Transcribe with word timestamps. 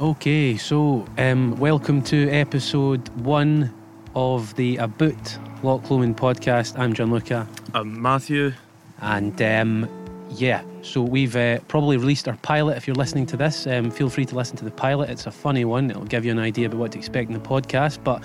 Okay, 0.00 0.56
so 0.56 1.06
um, 1.18 1.54
welcome 1.56 2.00
to 2.04 2.26
episode 2.30 3.06
one 3.18 3.70
of 4.14 4.54
the 4.56 4.78
Aboot 4.78 5.38
Loch 5.62 5.90
Lomond 5.90 6.16
podcast. 6.16 6.78
I'm 6.78 6.94
Gianluca, 6.94 7.46
I'm 7.74 8.00
Matthew. 8.00 8.54
and 9.02 9.42
um, 9.42 9.86
yeah, 10.30 10.62
so 10.80 11.02
we've 11.02 11.36
uh, 11.36 11.58
probably 11.68 11.98
released 11.98 12.28
our 12.28 12.36
pilot. 12.38 12.78
If 12.78 12.86
you're 12.86 12.96
listening 12.96 13.26
to 13.26 13.36
this, 13.36 13.66
um, 13.66 13.90
feel 13.90 14.08
free 14.08 14.24
to 14.24 14.34
listen 14.34 14.56
to 14.56 14.64
the 14.64 14.70
pilot. 14.70 15.10
It's 15.10 15.26
a 15.26 15.30
funny 15.30 15.66
one. 15.66 15.90
It'll 15.90 16.04
give 16.06 16.24
you 16.24 16.32
an 16.32 16.38
idea 16.38 16.68
about 16.68 16.78
what 16.78 16.92
to 16.92 16.98
expect 16.98 17.28
in 17.28 17.34
the 17.34 17.46
podcast. 17.46 18.02
But 18.02 18.22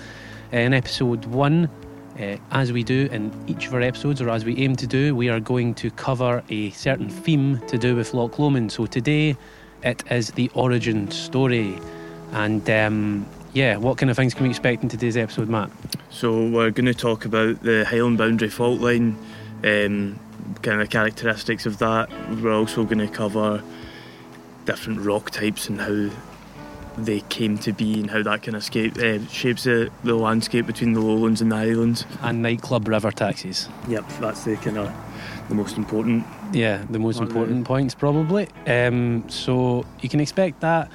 uh, 0.54 0.56
in 0.56 0.72
episode 0.72 1.26
one, 1.26 1.68
uh, 2.18 2.38
as 2.52 2.72
we 2.72 2.84
do 2.84 3.06
in 3.12 3.30
each 3.46 3.66
of 3.66 3.74
our 3.74 3.82
episodes, 3.82 4.22
or 4.22 4.30
as 4.30 4.46
we 4.46 4.56
aim 4.56 4.76
to 4.76 4.86
do, 4.86 5.14
we 5.14 5.28
are 5.28 5.40
going 5.40 5.74
to 5.74 5.90
cover 5.90 6.42
a 6.48 6.70
certain 6.70 7.10
theme 7.10 7.60
to 7.66 7.76
do 7.76 7.94
with 7.94 8.14
Loch 8.14 8.38
Lomond. 8.38 8.72
So 8.72 8.86
today, 8.86 9.36
it 9.82 10.02
is 10.10 10.32
the 10.32 10.50
origin 10.54 11.10
story. 11.10 11.78
And 12.32 12.68
um, 12.70 13.26
yeah, 13.52 13.76
what 13.76 13.98
kind 13.98 14.10
of 14.10 14.16
things 14.16 14.34
can 14.34 14.44
we 14.44 14.50
expect 14.50 14.82
in 14.82 14.88
today's 14.88 15.16
episode, 15.16 15.48
Matt? 15.48 15.70
So 16.10 16.48
we're 16.48 16.70
going 16.70 16.86
to 16.86 16.94
talk 16.94 17.24
about 17.24 17.62
the 17.62 17.84
Highland 17.84 18.18
Boundary 18.18 18.48
Fault 18.48 18.80
Line, 18.80 19.16
um, 19.64 20.18
kind 20.62 20.80
of 20.80 20.90
characteristics 20.90 21.66
of 21.66 21.78
that. 21.78 22.10
We're 22.42 22.54
also 22.54 22.84
going 22.84 22.98
to 22.98 23.08
cover 23.08 23.62
different 24.64 25.00
rock 25.00 25.30
types 25.30 25.68
and 25.68 25.80
how 25.80 26.10
they 26.98 27.20
came 27.28 27.58
to 27.58 27.72
be 27.72 28.00
and 28.00 28.10
how 28.10 28.22
that 28.22 28.42
kind 28.42 28.56
of 28.56 28.64
scape, 28.64 28.96
uh, 28.98 29.24
shapes 29.26 29.64
the, 29.64 29.90
the 30.02 30.14
landscape 30.14 30.66
between 30.66 30.92
the 30.92 31.00
lowlands 31.00 31.40
and 31.40 31.52
the 31.52 31.56
highlands. 31.56 32.04
And 32.22 32.42
nightclub 32.42 32.88
river 32.88 33.12
taxis. 33.12 33.68
Yep, 33.88 34.04
that's 34.20 34.44
the 34.44 34.56
kind 34.56 34.78
of 34.78 35.05
the 35.48 35.54
most 35.54 35.76
important. 35.76 36.24
Yeah, 36.52 36.84
the 36.90 36.98
most 36.98 37.20
important 37.20 37.64
they? 37.64 37.68
points 37.68 37.94
probably. 37.94 38.48
Um, 38.66 39.28
so 39.28 39.84
you 40.00 40.08
can 40.08 40.20
expect 40.20 40.60
that. 40.60 40.90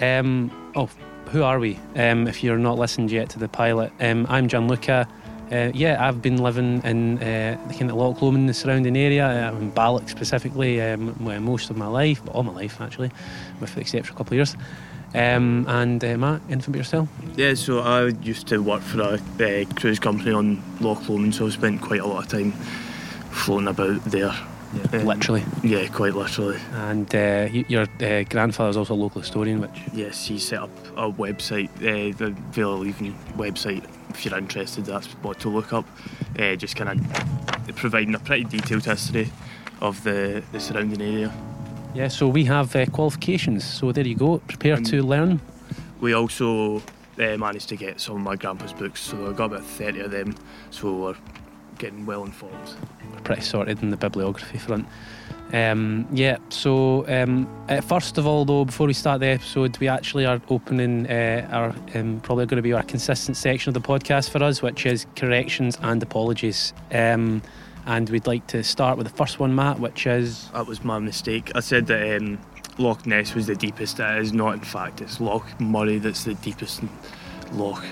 Um, 0.00 0.72
oh, 0.74 0.88
who 1.30 1.42
are 1.42 1.58
we? 1.58 1.78
Um, 1.94 2.26
if 2.26 2.42
you're 2.42 2.58
not 2.58 2.78
listened 2.78 3.10
yet 3.10 3.28
to 3.30 3.38
the 3.38 3.48
pilot, 3.48 3.92
um, 4.00 4.26
I'm 4.28 4.48
Gianluca. 4.48 5.08
Uh, 5.52 5.72
yeah, 5.74 5.96
I've 6.06 6.22
been 6.22 6.36
living 6.36 6.80
in 6.84 7.18
uh, 7.18 7.58
the 7.66 7.74
kind 7.74 7.90
of 7.90 7.96
Loch 7.96 8.22
Lomond, 8.22 8.48
the 8.48 8.54
surrounding 8.54 8.96
area, 8.96 9.50
uh, 9.50 9.56
in 9.56 9.70
Balloch 9.70 10.08
specifically, 10.08 10.80
um, 10.80 11.16
well, 11.24 11.40
most 11.40 11.70
of 11.70 11.76
my 11.76 11.88
life, 11.88 12.22
all 12.28 12.44
my 12.44 12.52
life 12.52 12.80
actually, 12.80 13.10
with 13.60 13.74
the 13.74 13.80
exception 13.80 14.12
of 14.12 14.14
a 14.14 14.18
couple 14.18 14.34
of 14.34 14.36
years. 14.36 14.56
Um, 15.12 15.64
and 15.66 16.04
uh, 16.04 16.16
Matt, 16.16 16.40
anything 16.48 16.70
about 16.70 16.78
yourself? 16.78 17.08
Yeah, 17.34 17.54
so 17.54 17.80
I 17.80 18.06
used 18.22 18.46
to 18.48 18.58
work 18.62 18.80
for 18.80 19.00
a 19.00 19.14
uh, 19.14 19.64
cruise 19.74 19.98
company 19.98 20.30
on 20.30 20.62
Loch 20.80 21.08
Lomond, 21.08 21.34
so 21.34 21.46
I 21.46 21.50
spent 21.50 21.80
quite 21.80 22.00
a 22.00 22.06
lot 22.06 22.24
of 22.24 22.30
time 22.30 22.52
floating 23.30 23.68
about 23.68 24.04
there. 24.04 24.34
Um, 24.92 25.04
Literally. 25.04 25.42
Yeah, 25.64 25.88
quite 25.88 26.14
literally. 26.14 26.58
And 26.72 27.12
uh, 27.12 27.48
your 27.50 27.82
uh, 28.00 28.22
grandfather's 28.30 28.76
also 28.76 28.94
a 28.94 28.96
local 28.96 29.20
historian, 29.20 29.60
which 29.60 29.80
Yes, 29.92 30.26
he 30.26 30.38
set 30.38 30.60
up 30.60 30.70
a 30.96 31.10
website, 31.10 31.68
uh, 31.78 32.16
the 32.16 32.30
Vale 32.52 32.78
Leven 32.78 33.16
website. 33.36 33.84
If 34.10 34.24
you're 34.24 34.38
interested, 34.38 34.84
that's 34.86 35.08
what 35.22 35.40
to 35.40 35.48
look 35.48 35.72
up. 35.72 35.86
Uh, 36.38 36.54
just 36.54 36.76
kind 36.76 36.88
of 36.90 37.76
providing 37.76 38.14
a 38.14 38.20
pretty 38.20 38.44
detailed 38.44 38.84
history 38.84 39.30
of 39.80 40.02
the, 40.04 40.42
the 40.52 40.60
surrounding 40.60 41.02
area. 41.02 41.32
Yeah, 41.92 42.06
so 42.06 42.28
we 42.28 42.44
have 42.44 42.74
uh, 42.76 42.86
qualifications. 42.86 43.64
So 43.64 43.90
there 43.90 44.06
you 44.06 44.14
go. 44.14 44.38
Prepare 44.46 44.74
And- 44.74 44.86
to 44.86 45.02
learn. 45.02 45.40
We 46.00 46.12
also 46.14 46.76
uh, 47.18 47.36
managed 47.36 47.68
to 47.70 47.76
get 47.76 48.00
some 48.00 48.16
of 48.16 48.22
my 48.22 48.36
grandpa's 48.36 48.72
books, 48.72 49.00
so 49.00 49.28
I 49.28 49.32
got 49.32 49.46
about 49.46 49.64
30 49.64 50.00
of 50.00 50.10
them, 50.12 50.34
so 50.70 50.94
we're 50.94 51.16
getting 51.78 52.06
well 52.06 52.24
informed. 52.24 52.74
Pretty 53.24 53.42
sorted 53.42 53.82
in 53.82 53.90
the 53.90 53.96
bibliography 53.96 54.58
front. 54.58 54.86
Um, 55.52 56.06
yeah, 56.12 56.38
so 56.48 57.04
um, 57.08 57.48
uh, 57.68 57.80
first 57.80 58.18
of 58.18 58.26
all, 58.26 58.44
though, 58.44 58.64
before 58.64 58.86
we 58.86 58.92
start 58.92 59.20
the 59.20 59.26
episode, 59.26 59.76
we 59.78 59.88
actually 59.88 60.24
are 60.24 60.40
opening 60.48 61.10
uh, 61.10 61.48
our 61.50 61.74
um, 61.98 62.20
probably 62.20 62.46
going 62.46 62.56
to 62.56 62.62
be 62.62 62.72
our 62.72 62.84
consistent 62.84 63.36
section 63.36 63.70
of 63.70 63.74
the 63.74 63.80
podcast 63.80 64.30
for 64.30 64.42
us, 64.44 64.62
which 64.62 64.86
is 64.86 65.06
corrections 65.16 65.76
and 65.82 66.02
apologies. 66.02 66.72
Um, 66.92 67.42
and 67.86 68.08
we'd 68.10 68.26
like 68.26 68.46
to 68.48 68.62
start 68.62 68.96
with 68.96 69.08
the 69.08 69.12
first 69.12 69.40
one, 69.40 69.54
Matt, 69.54 69.80
which 69.80 70.06
is 70.06 70.48
That 70.50 70.66
was 70.66 70.84
my 70.84 70.98
mistake. 70.98 71.50
I 71.54 71.60
said 71.60 71.86
that 71.88 72.16
um, 72.16 72.38
Loch 72.78 73.04
Ness 73.06 73.34
was 73.34 73.46
the 73.46 73.56
deepest. 73.56 73.98
It 73.98 74.18
is 74.18 74.32
not, 74.32 74.54
in 74.54 74.60
fact. 74.60 75.00
It's 75.00 75.20
Loch 75.20 75.46
Morar 75.60 75.98
that's 75.98 76.24
the 76.24 76.34
deepest 76.34 76.82
loch. 77.52 77.84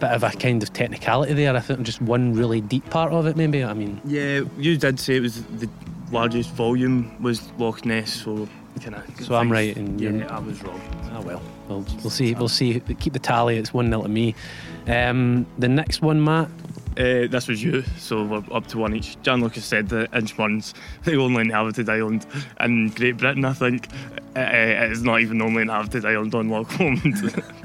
Bit 0.00 0.10
of 0.10 0.22
a 0.24 0.30
kind 0.30 0.62
of 0.62 0.72
technicality 0.72 1.34
there. 1.34 1.54
I 1.54 1.60
think 1.60 1.82
just 1.82 2.00
one 2.00 2.32
really 2.32 2.60
deep 2.60 2.88
part 2.90 3.12
of 3.12 3.26
it, 3.26 3.36
maybe. 3.36 3.62
I 3.62 3.74
mean, 3.74 4.00
Yeah, 4.04 4.42
you 4.58 4.76
did 4.76 4.98
say 4.98 5.16
it 5.16 5.20
was 5.20 5.44
the 5.44 5.68
largest 6.10 6.50
volume 6.50 7.22
was 7.22 7.50
Loch 7.58 7.84
Ness, 7.84 8.12
so 8.12 8.48
kind 8.82 8.94
of. 8.94 9.24
So 9.24 9.34
I'm 9.34 9.52
right 9.52 9.76
and 9.76 10.00
yeah, 10.00 10.26
I 10.34 10.38
was 10.40 10.62
wrong. 10.62 10.80
Oh 11.12 11.20
well, 11.20 11.42
we'll, 11.68 11.84
we'll 12.00 12.10
see. 12.10 12.34
We'll 12.34 12.48
see. 12.48 12.80
Keep 12.80 13.12
the 13.12 13.18
tally. 13.18 13.58
It's 13.58 13.74
one 13.74 13.88
0 13.88 14.02
to 14.02 14.08
me. 14.08 14.34
Um, 14.86 15.46
the 15.58 15.68
next 15.68 16.00
one, 16.02 16.22
Matt. 16.24 16.48
Uh, 16.92 17.26
this 17.28 17.46
was 17.46 17.62
you, 17.62 17.82
so 17.98 18.24
we're 18.24 18.42
up 18.52 18.66
to 18.68 18.78
one 18.78 18.94
each. 18.96 19.20
Gianluca's 19.22 19.64
said 19.64 19.88
that 19.90 20.10
Inchmurrin's 20.10 20.74
the 21.04 21.16
only 21.16 21.42
inhabited 21.42 21.88
island 21.88 22.26
in 22.58 22.88
Great 22.88 23.16
Britain. 23.18 23.44
I 23.44 23.52
think 23.52 23.88
uh, 24.36 24.40
it 24.40 24.90
is 24.92 25.02
not 25.02 25.20
even 25.20 25.38
the 25.38 25.44
only 25.44 25.62
inhabited 25.62 26.04
island 26.04 26.34
on 26.34 26.48
Loch 26.48 26.78
Lomond. 26.80 27.44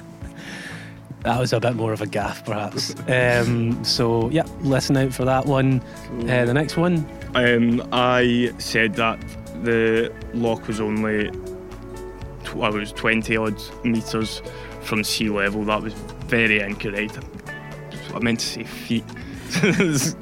That 1.25 1.39
was 1.39 1.53
a 1.53 1.59
bit 1.59 1.75
more 1.75 1.91
of 1.91 2.01
a 2.01 2.05
gaff, 2.05 2.45
perhaps. 2.45 2.93
um, 3.09 3.83
so 3.83 4.29
yeah, 4.29 4.45
listen 4.61 4.95
out 4.95 5.11
for 5.11 5.25
that 5.25 5.45
one. 5.47 5.81
Uh, 6.29 6.45
the 6.45 6.53
next 6.53 6.77
one. 6.77 7.05
Um, 7.33 7.81
I 7.91 8.53
said 8.59 8.93
that 8.95 9.19
the 9.63 10.13
lock 10.35 10.67
was 10.67 10.79
only 10.79 11.31
tw- 12.43 12.61
I 12.61 12.69
was 12.69 12.91
20 12.91 13.37
odd 13.37 13.59
metres 13.83 14.43
from 14.81 15.03
sea 15.03 15.29
level. 15.29 15.65
That 15.65 15.81
was 15.81 15.93
very 16.27 16.59
incorrect. 16.59 17.17
I 18.13 18.19
meant 18.19 18.39
to 18.41 18.45
say 18.45 18.63
feet. 18.63 19.03
There's 19.61 20.15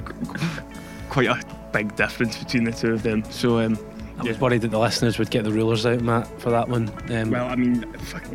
quite 1.10 1.28
a 1.28 1.44
big 1.74 1.96
difference 1.98 2.38
between 2.38 2.64
the 2.64 2.72
two 2.72 2.94
of 2.94 3.04
them. 3.04 3.24
So, 3.30 3.60
um, 3.60 3.78
I 4.24 4.28
was 4.30 4.40
worried 4.40 4.62
that 4.62 4.72
the 4.72 4.80
listeners 4.80 5.20
would 5.20 5.30
get 5.30 5.44
the 5.44 5.52
rulers 5.52 5.86
out, 5.86 6.02
Matt, 6.02 6.28
for 6.40 6.50
that 6.50 6.70
one. 6.70 6.90
Um, 7.12 7.32
well, 7.32 7.48
I 7.48 7.56
mean, 7.56 7.86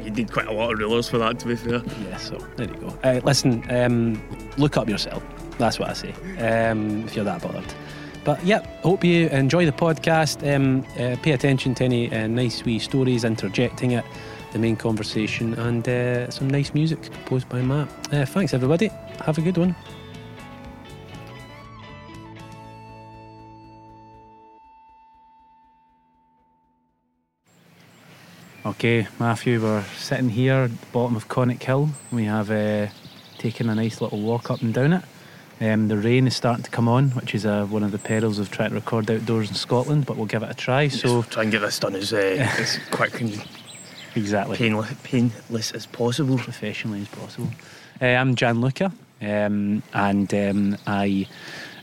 you 0.02 0.10
did 0.10 0.30
quite 0.30 0.46
a 0.46 0.52
lot 0.52 0.72
of 0.72 0.78
rulers 0.78 1.08
for 1.08 1.18
that, 1.18 1.38
to 1.40 1.46
be 1.46 1.56
fair. 1.56 1.82
yeah. 2.08 2.16
So 2.18 2.36
there 2.56 2.68
you 2.68 2.74
go. 2.74 2.98
Uh, 3.02 3.20
listen, 3.24 3.64
um, 3.70 4.22
look 4.58 4.76
up 4.76 4.88
yourself. 4.88 5.22
That's 5.58 5.78
what 5.78 5.88
I 5.88 5.92
say. 5.94 6.12
Um, 6.38 7.04
if 7.04 7.16
you're 7.16 7.24
that 7.24 7.42
bothered. 7.42 7.64
But 8.24 8.44
yeah, 8.44 8.66
hope 8.82 9.02
you 9.04 9.28
enjoy 9.28 9.64
the 9.64 9.72
podcast. 9.72 10.46
Um, 10.54 10.84
uh, 10.98 11.16
pay 11.22 11.32
attention 11.32 11.74
to 11.76 11.84
any 11.84 12.12
uh, 12.12 12.26
nice 12.26 12.64
wee 12.64 12.78
stories 12.78 13.24
interjecting 13.24 13.92
it, 13.92 14.04
the 14.52 14.58
main 14.58 14.76
conversation, 14.76 15.54
and 15.54 15.88
uh, 15.88 16.30
some 16.30 16.48
nice 16.48 16.74
music 16.74 17.02
composed 17.02 17.48
by 17.48 17.62
Matt. 17.62 17.88
Uh, 18.12 18.26
thanks, 18.26 18.52
everybody. 18.52 18.88
Have 19.24 19.38
a 19.38 19.40
good 19.40 19.56
one. 19.56 19.74
Okay, 28.68 29.08
Matthew, 29.18 29.62
we're 29.62 29.82
sitting 29.96 30.28
here 30.28 30.64
at 30.64 30.78
the 30.78 30.86
bottom 30.92 31.16
of 31.16 31.26
Conic 31.26 31.62
Hill. 31.62 31.88
We 32.12 32.24
have 32.24 32.50
uh, 32.50 32.88
taken 33.38 33.70
a 33.70 33.74
nice 33.74 34.02
little 34.02 34.20
walk 34.20 34.50
up 34.50 34.60
and 34.60 34.74
down 34.74 34.92
it. 34.92 35.04
Um, 35.58 35.88
the 35.88 35.96
rain 35.96 36.26
is 36.26 36.36
starting 36.36 36.64
to 36.64 36.70
come 36.70 36.86
on, 36.86 37.12
which 37.12 37.34
is 37.34 37.46
uh, 37.46 37.64
one 37.64 37.82
of 37.82 37.92
the 37.92 37.98
perils 37.98 38.38
of 38.38 38.50
trying 38.50 38.68
to 38.68 38.74
record 38.74 39.10
outdoors 39.10 39.48
in 39.48 39.54
Scotland, 39.54 40.04
but 40.04 40.18
we'll 40.18 40.26
give 40.26 40.42
it 40.42 40.50
a 40.50 40.54
try. 40.54 40.88
So, 40.88 41.22
Just 41.22 41.32
try 41.32 41.44
and 41.44 41.50
get 41.52 41.62
this 41.62 41.78
done 41.78 41.94
as, 41.94 42.12
uh, 42.12 42.16
as 42.58 42.78
quick 42.90 43.22
and 43.22 43.42
exactly. 44.14 44.58
painless, 44.58 44.92
painless 45.02 45.72
as 45.72 45.86
possible. 45.86 46.36
professionally 46.36 47.00
as 47.00 47.08
possible. 47.08 47.48
Uh, 48.02 48.04
I'm 48.04 48.34
Gianluca, 48.34 48.92
um, 49.22 49.82
and 49.94 50.34
um, 50.34 50.76
I 50.86 51.26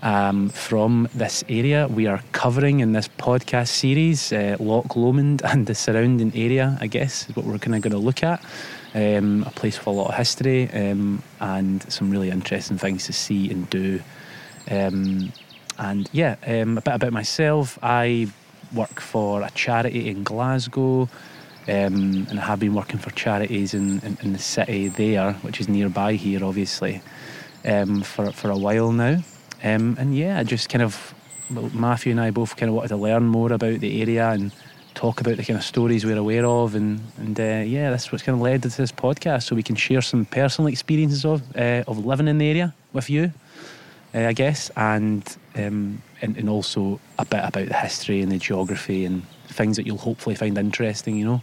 am 0.05 0.49
from 0.49 1.09
this 1.15 1.43
area. 1.49 1.87
We 1.87 2.05
are 2.05 2.21
covering 2.31 2.79
in 2.79 2.91
this 2.91 3.07
podcast 3.07 3.69
series 3.69 4.31
uh, 4.31 4.55
Loch 4.59 4.95
Lomond 4.95 5.41
and 5.43 5.65
the 5.65 5.73
surrounding 5.73 6.31
area, 6.35 6.77
I 6.79 6.87
guess, 6.87 7.27
is 7.27 7.35
what 7.35 7.45
we're 7.45 7.57
kind 7.57 7.75
of 7.75 7.81
going 7.81 7.91
to 7.91 7.97
look 7.97 8.23
at. 8.23 8.39
Um, 8.93 9.43
a 9.45 9.49
place 9.49 9.77
with 9.79 9.87
a 9.87 9.91
lot 9.91 10.09
of 10.09 10.15
history 10.15 10.69
um, 10.71 11.21
and 11.41 11.83
some 11.91 12.11
really 12.11 12.29
interesting 12.29 12.77
things 12.77 13.05
to 13.07 13.13
see 13.13 13.49
and 13.49 13.69
do. 13.69 13.99
Um, 14.69 15.33
and 15.79 16.07
yeah, 16.13 16.35
um, 16.45 16.77
a 16.77 16.81
bit 16.81 16.93
about 16.93 17.11
myself. 17.11 17.79
I 17.81 18.27
work 18.73 19.01
for 19.01 19.41
a 19.41 19.49
charity 19.51 20.07
in 20.07 20.23
Glasgow, 20.23 21.09
um, 21.67 22.27
and 22.29 22.39
I 22.39 22.45
have 22.45 22.59
been 22.59 22.75
working 22.75 22.99
for 22.99 23.09
charities 23.09 23.73
in, 23.73 23.99
in, 24.01 24.17
in 24.21 24.33
the 24.33 24.39
city 24.39 24.87
there, 24.87 25.33
which 25.41 25.59
is 25.59 25.67
nearby 25.67 26.13
here, 26.13 26.45
obviously, 26.45 27.01
um, 27.65 28.03
for 28.03 28.31
for 28.31 28.51
a 28.51 28.57
while 28.57 28.91
now. 28.91 29.21
Um, 29.65 29.97
and 29.99 30.15
yeah, 30.15 30.43
just 30.43 30.69
kind 30.69 30.83
of 30.83 31.15
Matthew 31.49 32.11
and 32.11 32.21
I 32.21 32.29
both 32.29 32.55
kind 32.55 32.69
of 32.69 32.75
wanted 32.75 32.89
to 32.89 32.97
learn 32.97 33.25
more 33.25 33.51
about 33.51 33.79
the 33.79 34.01
area 34.01 34.29
and 34.29 34.51
talk 34.93 35.19
about 35.19 35.37
the 35.37 35.43
kind 35.43 35.57
of 35.57 35.65
stories 35.65 36.05
we're 36.05 36.17
aware 36.17 36.45
of, 36.45 36.75
and 36.75 37.01
and 37.17 37.39
uh, 37.39 37.63
yeah, 37.65 37.89
that's 37.89 38.11
what's 38.11 38.23
kind 38.23 38.35
of 38.35 38.41
led 38.41 38.61
to 38.61 38.69
this 38.69 38.91
podcast, 38.91 39.43
so 39.43 39.55
we 39.55 39.63
can 39.63 39.75
share 39.75 40.01
some 40.01 40.25
personal 40.25 40.67
experiences 40.67 41.25
of 41.25 41.41
uh, 41.57 41.83
of 41.87 42.05
living 42.05 42.27
in 42.27 42.37
the 42.37 42.47
area 42.47 42.75
with 42.93 43.09
you, 43.09 43.33
uh, 44.13 44.19
I 44.19 44.33
guess, 44.33 44.69
and, 44.77 45.35
um, 45.55 46.01
and 46.21 46.37
and 46.37 46.47
also 46.47 46.99
a 47.17 47.25
bit 47.25 47.41
about 47.43 47.67
the 47.67 47.75
history 47.75 48.21
and 48.21 48.31
the 48.31 48.37
geography 48.37 49.03
and 49.03 49.23
things 49.47 49.77
that 49.77 49.87
you'll 49.87 49.97
hopefully 49.97 50.35
find 50.35 50.57
interesting. 50.57 51.17
You 51.17 51.25
know. 51.25 51.41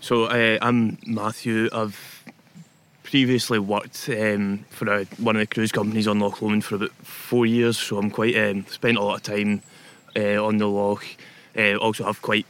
So 0.00 0.24
uh, 0.24 0.58
I'm 0.60 0.98
Matthew. 1.06 1.68
I've 1.72 2.24
previously 3.08 3.58
worked 3.58 4.10
um, 4.10 4.66
for 4.68 4.86
a, 4.92 5.04
one 5.16 5.34
of 5.34 5.40
the 5.40 5.46
cruise 5.46 5.72
companies 5.72 6.06
on 6.06 6.20
Loch 6.20 6.42
Lomond 6.42 6.62
for 6.62 6.74
about 6.74 6.92
four 7.02 7.46
years, 7.46 7.78
so 7.78 7.96
I'm 7.96 8.10
quite 8.10 8.36
um, 8.36 8.66
spent 8.66 8.98
a 8.98 9.02
lot 9.02 9.14
of 9.14 9.22
time 9.22 9.62
uh, 10.14 10.44
on 10.44 10.58
the 10.58 10.68
loch. 10.68 11.06
Uh, 11.56 11.76
also 11.76 12.04
have 12.04 12.20
quite 12.20 12.44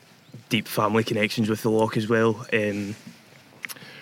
deep 0.49 0.66
family 0.66 1.05
connections 1.05 1.49
with 1.49 1.62
the 1.62 1.70
loch 1.70 1.96
as 1.96 2.08
well. 2.08 2.44
Um, 2.52 2.96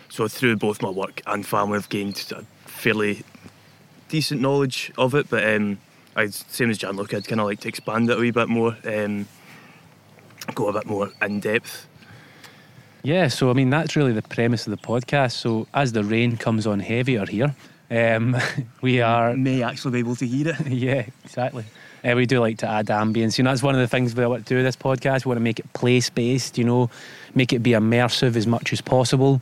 so 0.08 0.29
through 0.29 0.56
both 0.56 0.81
my 0.81 0.88
work 0.88 1.20
and 1.26 1.44
family, 1.44 1.76
I've 1.76 1.91
gained 1.91 2.25
a 2.35 2.43
fairly 2.67 3.23
decent 4.09 4.41
knowledge 4.41 4.93
of 4.97 5.14
it. 5.14 5.29
But 5.29 5.47
um, 5.55 5.79
I, 6.17 6.29
same 6.29 6.70
as 6.70 6.79
Gianluca, 6.79 7.19
I'd 7.19 7.29
kind 7.29 7.41
of 7.43 7.49
like 7.49 7.61
to 7.61 7.69
expand 7.69 8.09
it 8.09 8.17
a 8.17 8.20
wee 8.20 8.31
bit 8.31 8.49
more, 8.49 8.79
um, 8.87 9.29
go 10.55 10.69
a 10.69 10.73
bit 10.73 10.87
more 10.87 11.11
in 11.20 11.41
depth. 11.41 11.87
Yeah, 13.06 13.29
so 13.29 13.50
I 13.50 13.53
mean 13.53 13.70
that's 13.70 13.94
really 13.94 14.12
the 14.12 14.20
premise 14.20 14.67
of 14.67 14.73
the 14.73 14.85
podcast. 14.85 15.35
So 15.35 15.69
as 15.73 15.93
the 15.93 16.03
rain 16.03 16.37
comes 16.37 16.67
on 16.67 16.81
heavier 16.81 17.25
here, 17.25 17.55
um, 17.88 18.37
we 18.81 19.00
are 19.00 19.37
may 19.37 19.62
actually 19.62 19.93
be 19.93 19.99
able 20.00 20.17
to 20.17 20.26
hear 20.26 20.49
it. 20.49 20.67
yeah, 20.67 21.06
exactly. 21.25 21.64
Uh, 22.05 22.14
we 22.17 22.26
do 22.26 22.41
like 22.41 22.58
to 22.58 22.69
add 22.69 22.87
ambience. 22.87 23.38
You 23.38 23.44
know, 23.44 23.50
that's 23.50 23.62
one 23.62 23.76
of 23.76 23.81
the 23.81 23.87
things 23.87 24.17
we 24.17 24.26
want 24.26 24.44
to 24.44 24.49
do 24.49 24.56
with 24.56 24.64
this 24.64 24.75
podcast. 24.75 25.25
We 25.25 25.29
want 25.29 25.37
to 25.37 25.44
make 25.44 25.61
it 25.61 25.73
place 25.73 26.11
based. 26.11 26.58
You 26.58 26.64
know, 26.64 26.91
make 27.37 27.53
it 27.53 27.61
be 27.61 27.70
immersive 27.70 28.35
as 28.35 28.49
much 28.49 28.73
as 28.73 28.81
possible, 28.81 29.41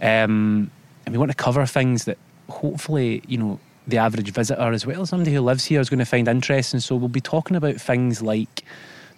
um, 0.00 0.70
and 1.04 1.12
we 1.12 1.18
want 1.18 1.32
to 1.32 1.36
cover 1.36 1.66
things 1.66 2.04
that 2.04 2.16
hopefully 2.48 3.24
you 3.26 3.38
know 3.38 3.58
the 3.88 3.98
average 3.98 4.30
visitor 4.30 4.72
as 4.72 4.86
well 4.86 5.02
as 5.02 5.08
somebody 5.08 5.34
who 5.34 5.40
lives 5.40 5.64
here 5.64 5.80
is 5.80 5.90
going 5.90 5.98
to 5.98 6.04
find 6.04 6.28
interesting. 6.28 6.78
So 6.78 6.94
we'll 6.94 7.08
be 7.08 7.20
talking 7.20 7.56
about 7.56 7.80
things 7.80 8.22
like 8.22 8.62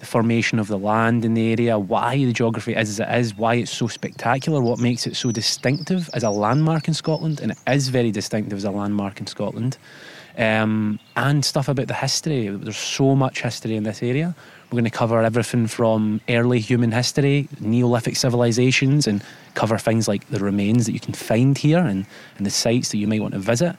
the 0.02 0.06
formation 0.06 0.58
of 0.58 0.66
the 0.66 0.76
land 0.76 1.24
in 1.24 1.34
the 1.34 1.52
area, 1.52 1.78
why 1.78 2.16
the 2.16 2.32
geography 2.32 2.74
is 2.74 2.88
as 2.88 2.98
it 2.98 3.08
is, 3.20 3.36
why 3.36 3.54
it's 3.54 3.70
so 3.70 3.86
spectacular, 3.86 4.60
what 4.60 4.80
makes 4.80 5.06
it 5.06 5.14
so 5.14 5.30
distinctive 5.30 6.10
as 6.12 6.24
a 6.24 6.30
landmark 6.30 6.88
in 6.88 6.94
Scotland, 6.94 7.38
and 7.40 7.52
it 7.52 7.58
is 7.68 7.86
very 7.86 8.10
distinctive 8.10 8.58
as 8.58 8.64
a 8.64 8.72
landmark 8.72 9.20
in 9.20 9.28
Scotland, 9.28 9.78
um, 10.36 10.98
and 11.14 11.44
stuff 11.44 11.68
about 11.68 11.86
the 11.86 11.94
history. 11.94 12.48
There's 12.48 12.76
so 12.76 13.14
much 13.14 13.42
history 13.42 13.76
in 13.76 13.84
this 13.84 14.02
area. 14.02 14.34
We're 14.64 14.80
going 14.80 14.90
to 14.90 14.90
cover 14.90 15.22
everything 15.22 15.68
from 15.68 16.20
early 16.28 16.58
human 16.58 16.90
history, 16.90 17.48
Neolithic 17.60 18.16
civilizations, 18.16 19.06
and 19.06 19.22
cover 19.54 19.78
things 19.78 20.08
like 20.08 20.26
the 20.30 20.40
remains 20.40 20.86
that 20.86 20.92
you 20.94 21.00
can 21.00 21.14
find 21.14 21.56
here 21.56 21.78
and, 21.78 22.06
and 22.38 22.44
the 22.44 22.50
sites 22.50 22.88
that 22.88 22.96
you 22.96 23.06
might 23.06 23.22
want 23.22 23.34
to 23.34 23.38
visit 23.40 23.76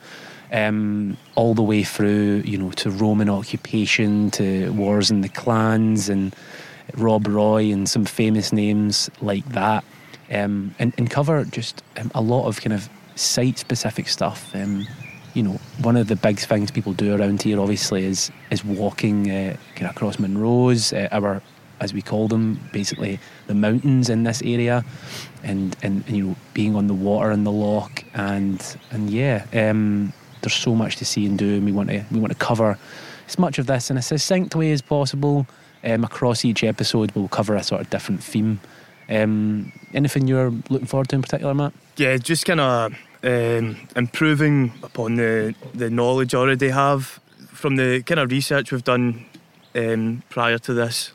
um, 0.54 1.18
all 1.36 1.54
the 1.54 1.64
way 1.64 1.84
through, 1.84 2.44
you 2.46 2.58
know, 2.58 2.72
to 2.72 2.92
Roman 2.92 3.30
occupation, 3.30 4.32
to 4.32 4.72
wars 4.74 5.12
in 5.12 5.22
the 5.22 5.30
clans, 5.30 6.10
and 6.10 6.34
Rob 6.96 7.28
Roy, 7.28 7.72
and 7.72 7.90
some 7.90 8.06
famous 8.06 8.54
names 8.54 9.10
like 9.22 9.48
that, 9.50 9.84
um, 10.32 10.76
and, 10.80 10.94
and 10.98 11.10
cover 11.10 11.44
just 11.46 11.84
um, 11.98 12.12
a 12.14 12.22
lot 12.22 12.48
of 12.48 12.62
kind 12.62 12.74
of 12.74 12.88
site-specific 13.16 14.08
stuff. 14.08 14.56
Um, 14.56 14.88
you 15.34 15.42
know, 15.42 15.60
one 15.82 15.98
of 15.98 16.08
the 16.08 16.16
big 16.16 16.38
things 16.38 16.70
people 16.70 16.94
do 16.94 17.16
around 17.16 17.42
here, 17.42 17.60
obviously, 17.60 18.06
is 18.06 18.32
is 18.52 18.64
walking 18.64 19.32
uh, 19.32 19.58
kind 19.76 19.90
of 19.90 19.96
across 19.96 20.18
Munros, 20.18 20.94
uh, 20.94 21.10
our 21.12 21.42
as 21.80 21.94
we 21.94 22.02
call 22.02 22.28
them, 22.28 22.60
basically 22.72 23.20
the 23.48 23.54
mountains 23.56 24.10
in 24.10 24.24
this 24.24 24.42
area, 24.44 24.86
and, 25.44 25.76
and, 25.82 26.04
and 26.08 26.16
you 26.16 26.28
know 26.28 26.36
being 26.54 26.76
on 26.76 26.88
the 26.88 26.94
water 26.94 27.32
in 27.32 27.44
the 27.44 27.52
loch, 27.52 28.04
and 28.14 28.78
and 28.92 29.10
yeah, 29.10 29.46
um, 29.54 30.14
there's 30.44 30.54
so 30.54 30.76
much 30.76 30.98
to 30.98 31.06
see 31.06 31.26
and 31.26 31.38
do, 31.38 31.56
and 31.56 31.66
we 31.66 31.72
want 31.72 31.90
to 31.90 32.06
we 32.12 32.20
want 32.20 32.32
to 32.32 32.38
cover 32.38 32.78
as 33.28 33.40
much 33.40 33.58
of 33.58 33.66
this 33.66 33.90
in 33.90 33.98
a 33.98 34.02
succinct 34.02 34.56
way 34.56 34.72
as 34.72 34.82
possible. 34.82 35.48
Um, 35.86 36.06
across 36.06 36.46
each 36.46 36.64
episode, 36.64 37.12
we'll 37.14 37.28
cover 37.28 37.56
a 37.56 37.64
sort 37.64 37.82
of 37.82 37.90
different 37.90 38.24
theme. 38.24 38.62
Um, 39.10 39.74
anything 39.94 40.28
you're 40.28 40.52
looking 40.70 40.88
forward 40.88 41.10
to 41.10 41.16
in 41.16 41.22
particular, 41.22 41.54
Matt? 41.54 41.74
Yeah, 41.98 42.16
just 42.16 42.46
kind 42.46 42.62
of 42.62 42.94
um, 43.24 43.88
improving 43.96 44.72
upon 44.84 45.16
the 45.16 45.56
the 45.74 45.90
knowledge 45.90 46.36
already 46.36 46.70
have 46.70 47.20
from 47.48 47.76
the 47.76 48.02
kind 48.04 48.20
of 48.20 48.32
research 48.32 48.72
we've 48.72 48.84
done 48.84 49.26
um, 49.76 50.24
prior 50.30 50.58
to 50.60 50.74
this. 50.74 51.12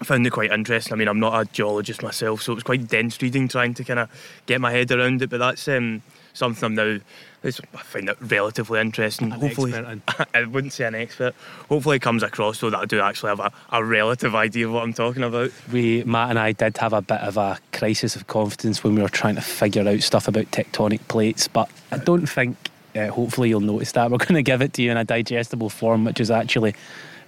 I 0.00 0.04
found 0.04 0.26
it 0.26 0.30
quite 0.30 0.52
interesting. 0.52 0.92
I 0.92 0.96
mean, 0.96 1.08
I'm 1.08 1.18
not 1.18 1.40
a 1.40 1.44
geologist 1.50 2.02
myself, 2.02 2.42
so 2.42 2.52
it 2.52 2.56
was 2.56 2.64
quite 2.64 2.86
dense 2.86 3.20
reading, 3.20 3.48
trying 3.48 3.74
to 3.74 3.84
kind 3.84 3.98
of 3.98 4.10
get 4.46 4.60
my 4.60 4.70
head 4.70 4.92
around 4.92 5.22
it. 5.22 5.30
But 5.30 5.38
that's 5.38 5.66
um, 5.66 6.02
something 6.38 6.64
I'm 6.64 6.74
now 6.74 6.98
I 7.44 7.50
find 7.50 8.08
it 8.08 8.16
relatively 8.20 8.80
interesting. 8.80 9.32
An 9.32 9.40
Hopefully, 9.40 9.72
I 10.34 10.44
wouldn't 10.44 10.72
say 10.72 10.86
an 10.86 10.96
expert. 10.96 11.34
Hopefully, 11.68 11.96
it 11.96 12.02
comes 12.02 12.22
across 12.24 12.58
so 12.58 12.70
that 12.70 12.78
I 12.78 12.84
do 12.84 13.00
actually 13.00 13.28
have 13.28 13.40
a, 13.40 13.52
a 13.70 13.84
relative 13.84 14.34
idea 14.34 14.66
of 14.66 14.72
what 14.72 14.82
I'm 14.82 14.92
talking 14.92 15.22
about. 15.22 15.52
We, 15.72 16.02
Matt 16.02 16.30
and 16.30 16.38
I, 16.38 16.52
did 16.52 16.76
have 16.78 16.92
a 16.92 17.02
bit 17.02 17.20
of 17.20 17.36
a 17.36 17.58
crisis 17.72 18.16
of 18.16 18.26
confidence 18.26 18.82
when 18.82 18.96
we 18.96 19.02
were 19.02 19.08
trying 19.08 19.36
to 19.36 19.40
figure 19.40 19.86
out 19.86 20.00
stuff 20.00 20.26
about 20.26 20.46
tectonic 20.46 21.06
plates, 21.08 21.48
but 21.48 21.70
I 21.92 21.98
don't 21.98 22.26
think. 22.26 22.56
Uh, 22.96 23.08
hopefully, 23.08 23.50
you'll 23.50 23.60
notice 23.60 23.92
that 23.92 24.10
we're 24.10 24.18
going 24.18 24.34
to 24.34 24.42
give 24.42 24.60
it 24.62 24.72
to 24.72 24.82
you 24.82 24.90
in 24.90 24.96
a 24.96 25.04
digestible 25.04 25.70
form, 25.70 26.04
which 26.04 26.20
is 26.20 26.32
actually 26.32 26.74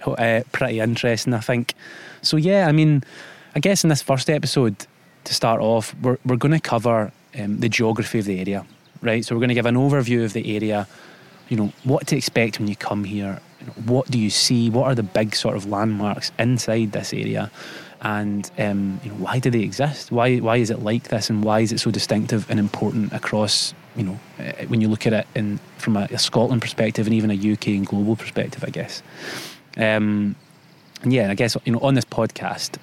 uh, 0.05 0.41
pretty 0.51 0.79
interesting, 0.79 1.33
I 1.33 1.39
think. 1.39 1.73
So 2.21 2.35
yeah, 2.35 2.67
I 2.67 2.73
mean, 2.73 3.03
I 3.55 3.59
guess 3.59 3.83
in 3.85 3.89
this 3.89 4.01
first 4.01 4.29
episode, 4.29 4.75
to 5.23 5.33
start 5.33 5.61
off, 5.61 5.95
we're 6.01 6.17
we're 6.25 6.35
going 6.35 6.51
to 6.51 6.59
cover 6.59 7.13
um, 7.39 7.59
the 7.59 7.69
geography 7.69 8.19
of 8.19 8.25
the 8.25 8.39
area 8.39 8.65
right? 9.01 9.25
So 9.25 9.35
we're 9.35 9.39
going 9.39 9.49
to 9.49 9.55
give 9.55 9.65
an 9.65 9.75
overview 9.75 10.23
of 10.23 10.33
the 10.33 10.55
area, 10.55 10.87
you 11.49 11.57
know, 11.57 11.73
what 11.83 12.07
to 12.07 12.15
expect 12.15 12.59
when 12.59 12.67
you 12.67 12.75
come 12.75 13.03
here, 13.03 13.39
you 13.59 13.67
know, 13.67 13.73
what 13.85 14.09
do 14.09 14.19
you 14.19 14.29
see, 14.29 14.69
what 14.69 14.85
are 14.85 14.95
the 14.95 15.03
big 15.03 15.35
sort 15.35 15.55
of 15.55 15.65
landmarks 15.65 16.31
inside 16.39 16.91
this 16.91 17.13
area, 17.13 17.51
and 18.01 18.49
um, 18.57 18.99
you 19.03 19.11
know, 19.11 19.17
why 19.17 19.39
do 19.39 19.51
they 19.51 19.61
exist? 19.61 20.11
Why 20.11 20.37
why 20.37 20.57
is 20.57 20.69
it 20.69 20.79
like 20.79 21.09
this, 21.09 21.29
and 21.29 21.43
why 21.43 21.59
is 21.59 21.71
it 21.71 21.79
so 21.79 21.91
distinctive 21.91 22.49
and 22.49 22.59
important 22.59 23.13
across, 23.13 23.73
you 23.95 24.03
know, 24.03 24.19
uh, 24.39 24.65
when 24.67 24.81
you 24.81 24.87
look 24.87 25.05
at 25.05 25.13
it 25.13 25.27
in 25.35 25.59
from 25.77 25.97
a, 25.97 26.07
a 26.11 26.17
Scotland 26.17 26.61
perspective 26.61 27.05
and 27.05 27.13
even 27.13 27.29
a 27.29 27.53
UK 27.53 27.67
and 27.67 27.85
global 27.85 28.15
perspective, 28.15 28.63
I 28.63 28.69
guess. 28.69 29.03
Um, 29.77 30.35
and 31.03 31.13
yeah, 31.13 31.29
I 31.29 31.35
guess 31.35 31.55
you 31.65 31.73
know 31.73 31.79
on 31.79 31.93
this 31.93 32.05
podcast, 32.05 32.77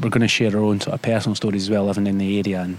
we're 0.00 0.10
going 0.10 0.22
to 0.22 0.28
share 0.28 0.56
our 0.56 0.62
own 0.62 0.80
sort 0.80 0.94
of 0.94 1.02
personal 1.02 1.34
stories 1.34 1.62
as 1.62 1.70
well, 1.70 1.84
living 1.84 2.06
in 2.06 2.18
the 2.18 2.38
area 2.38 2.62
and 2.62 2.78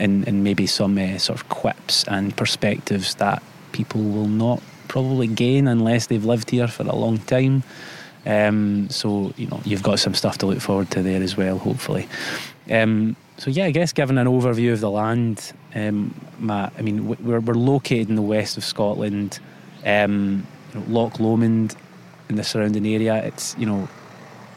and, 0.00 0.26
and 0.26 0.42
maybe 0.42 0.66
some 0.66 0.98
uh, 0.98 1.18
sort 1.18 1.40
of 1.40 1.48
quips 1.48 2.04
and 2.04 2.36
perspectives 2.36 3.14
that 3.16 3.42
people 3.72 4.02
will 4.02 4.28
not 4.28 4.62
probably 4.88 5.26
gain 5.26 5.68
unless 5.68 6.06
they've 6.08 6.24
lived 6.24 6.50
here 6.50 6.66
for 6.66 6.82
a 6.82 6.94
long 6.94 7.18
time. 7.18 7.62
Um, 8.26 8.90
so 8.90 9.32
you 9.36 9.46
know 9.46 9.60
you've 9.64 9.82
got 9.82 9.98
some 9.98 10.14
stuff 10.14 10.38
to 10.38 10.46
look 10.46 10.60
forward 10.60 10.90
to 10.90 11.02
there 11.02 11.22
as 11.22 11.36
well, 11.36 11.58
hopefully. 11.58 12.08
Um, 12.70 13.16
so 13.38 13.50
yeah, 13.50 13.64
I 13.64 13.70
guess 13.70 13.92
given 13.92 14.18
an 14.18 14.26
overview 14.26 14.72
of 14.72 14.80
the 14.80 14.90
land, 14.90 15.52
um, 15.74 16.14
Matt, 16.38 16.72
I 16.78 16.82
mean 16.82 17.08
we're 17.08 17.40
we're 17.40 17.54
located 17.54 18.10
in 18.10 18.16
the 18.16 18.22
west 18.22 18.56
of 18.56 18.64
Scotland, 18.64 19.38
um, 19.86 20.46
you 20.74 20.80
know, 20.80 20.86
Loch 20.88 21.18
Lomond, 21.18 21.74
in 22.28 22.36
the 22.36 22.44
surrounding 22.44 22.86
area. 22.86 23.24
It's 23.24 23.56
you 23.58 23.66
know, 23.66 23.88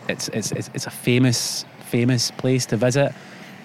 it's 0.09 0.27
it's 0.29 0.51
it's, 0.51 0.69
it's 0.73 0.87
a 0.87 0.91
famous 0.91 1.65
famous 1.85 2.31
place 2.31 2.65
to 2.67 2.77
visit. 2.77 3.13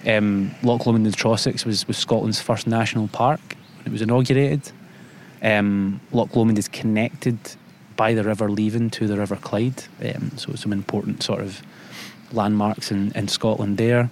Um, 0.07 0.51
Loch 0.63 0.85
Lomond 0.85 1.05
and 1.05 1.15
Trossachs 1.15 1.65
was, 1.65 1.87
was 1.87 1.97
Scotland's 1.97 2.41
first 2.41 2.67
national 2.67 3.07
park 3.09 3.41
when 3.77 3.87
it 3.87 3.91
was 3.91 4.01
inaugurated. 4.01 4.71
Um, 5.41 5.99
Loch 6.11 6.35
Lomond 6.35 6.57
is 6.57 6.67
connected 6.67 7.37
by 7.95 8.13
the 8.13 8.23
River 8.23 8.49
Leven 8.49 8.89
to 8.91 9.07
the 9.07 9.17
River 9.17 9.35
Clyde, 9.35 9.83
um, 10.03 10.31
so 10.37 10.53
some 10.55 10.71
important 10.71 11.21
sort 11.21 11.41
of 11.41 11.61
landmarks 12.31 12.91
in, 12.91 13.11
in 13.13 13.27
Scotland 13.27 13.77
there. 13.77 14.09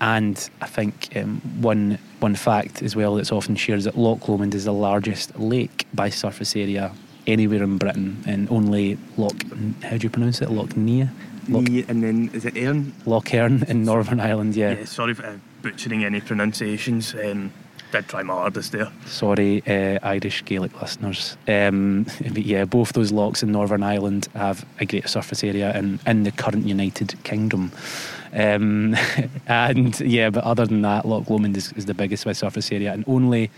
And 0.00 0.48
I 0.60 0.66
think 0.66 1.14
um, 1.16 1.40
one 1.60 1.98
one 2.20 2.34
fact 2.34 2.82
as 2.82 2.96
well 2.96 3.14
that's 3.14 3.32
often 3.32 3.56
shared 3.56 3.78
is 3.78 3.84
that 3.84 3.96
Loch 3.96 4.28
Lomond 4.28 4.54
is 4.54 4.64
the 4.64 4.72
largest 4.72 5.38
lake 5.38 5.86
by 5.92 6.10
surface 6.10 6.56
area 6.56 6.92
anywhere 7.26 7.62
in 7.62 7.78
Britain, 7.78 8.22
and 8.26 8.48
only 8.50 8.98
Loch 9.16 9.34
how 9.82 9.96
do 9.96 10.04
you 10.04 10.10
pronounce 10.10 10.40
it? 10.40 10.50
Lough 10.50 10.66
Neagh 10.76 11.10
Loch, 11.48 11.68
and 11.88 12.02
then 12.02 12.30
is 12.32 12.44
it 12.44 12.56
Erne? 12.56 12.92
Lough 13.04 13.22
Erne 13.32 13.64
in 13.68 13.84
Northern 13.84 14.20
Ireland, 14.20 14.56
yeah. 14.56 14.72
yeah 14.72 14.84
sorry 14.84 15.14
for 15.14 15.26
uh, 15.26 15.36
butchering 15.62 16.04
any 16.04 16.20
pronunciations. 16.20 17.14
Um, 17.14 17.52
did 17.92 18.08
try 18.08 18.22
my 18.22 18.34
hardest 18.34 18.72
there. 18.72 18.90
Sorry, 19.06 19.62
uh, 19.66 19.98
Irish 20.02 20.44
Gaelic 20.44 20.80
listeners. 20.80 21.36
Um, 21.46 22.06
but 22.20 22.44
yeah, 22.44 22.64
both 22.64 22.92
those 22.92 23.12
lochs 23.12 23.42
in 23.42 23.52
Northern 23.52 23.82
Ireland 23.82 24.28
have 24.34 24.66
a 24.80 24.86
greater 24.86 25.08
surface 25.08 25.44
area 25.44 25.76
in, 25.76 26.00
in 26.06 26.24
the 26.24 26.32
current 26.32 26.66
United 26.66 27.22
Kingdom. 27.24 27.72
Um, 28.32 28.96
and 29.46 29.98
yeah, 30.00 30.30
but 30.30 30.44
other 30.44 30.66
than 30.66 30.82
that, 30.82 31.06
Loch 31.06 31.30
Lomond 31.30 31.56
is, 31.56 31.72
is 31.72 31.86
the 31.86 31.94
biggest 31.94 32.24
by 32.24 32.32
surface 32.32 32.70
area, 32.72 32.92
and 32.92 33.04
only 33.06 33.50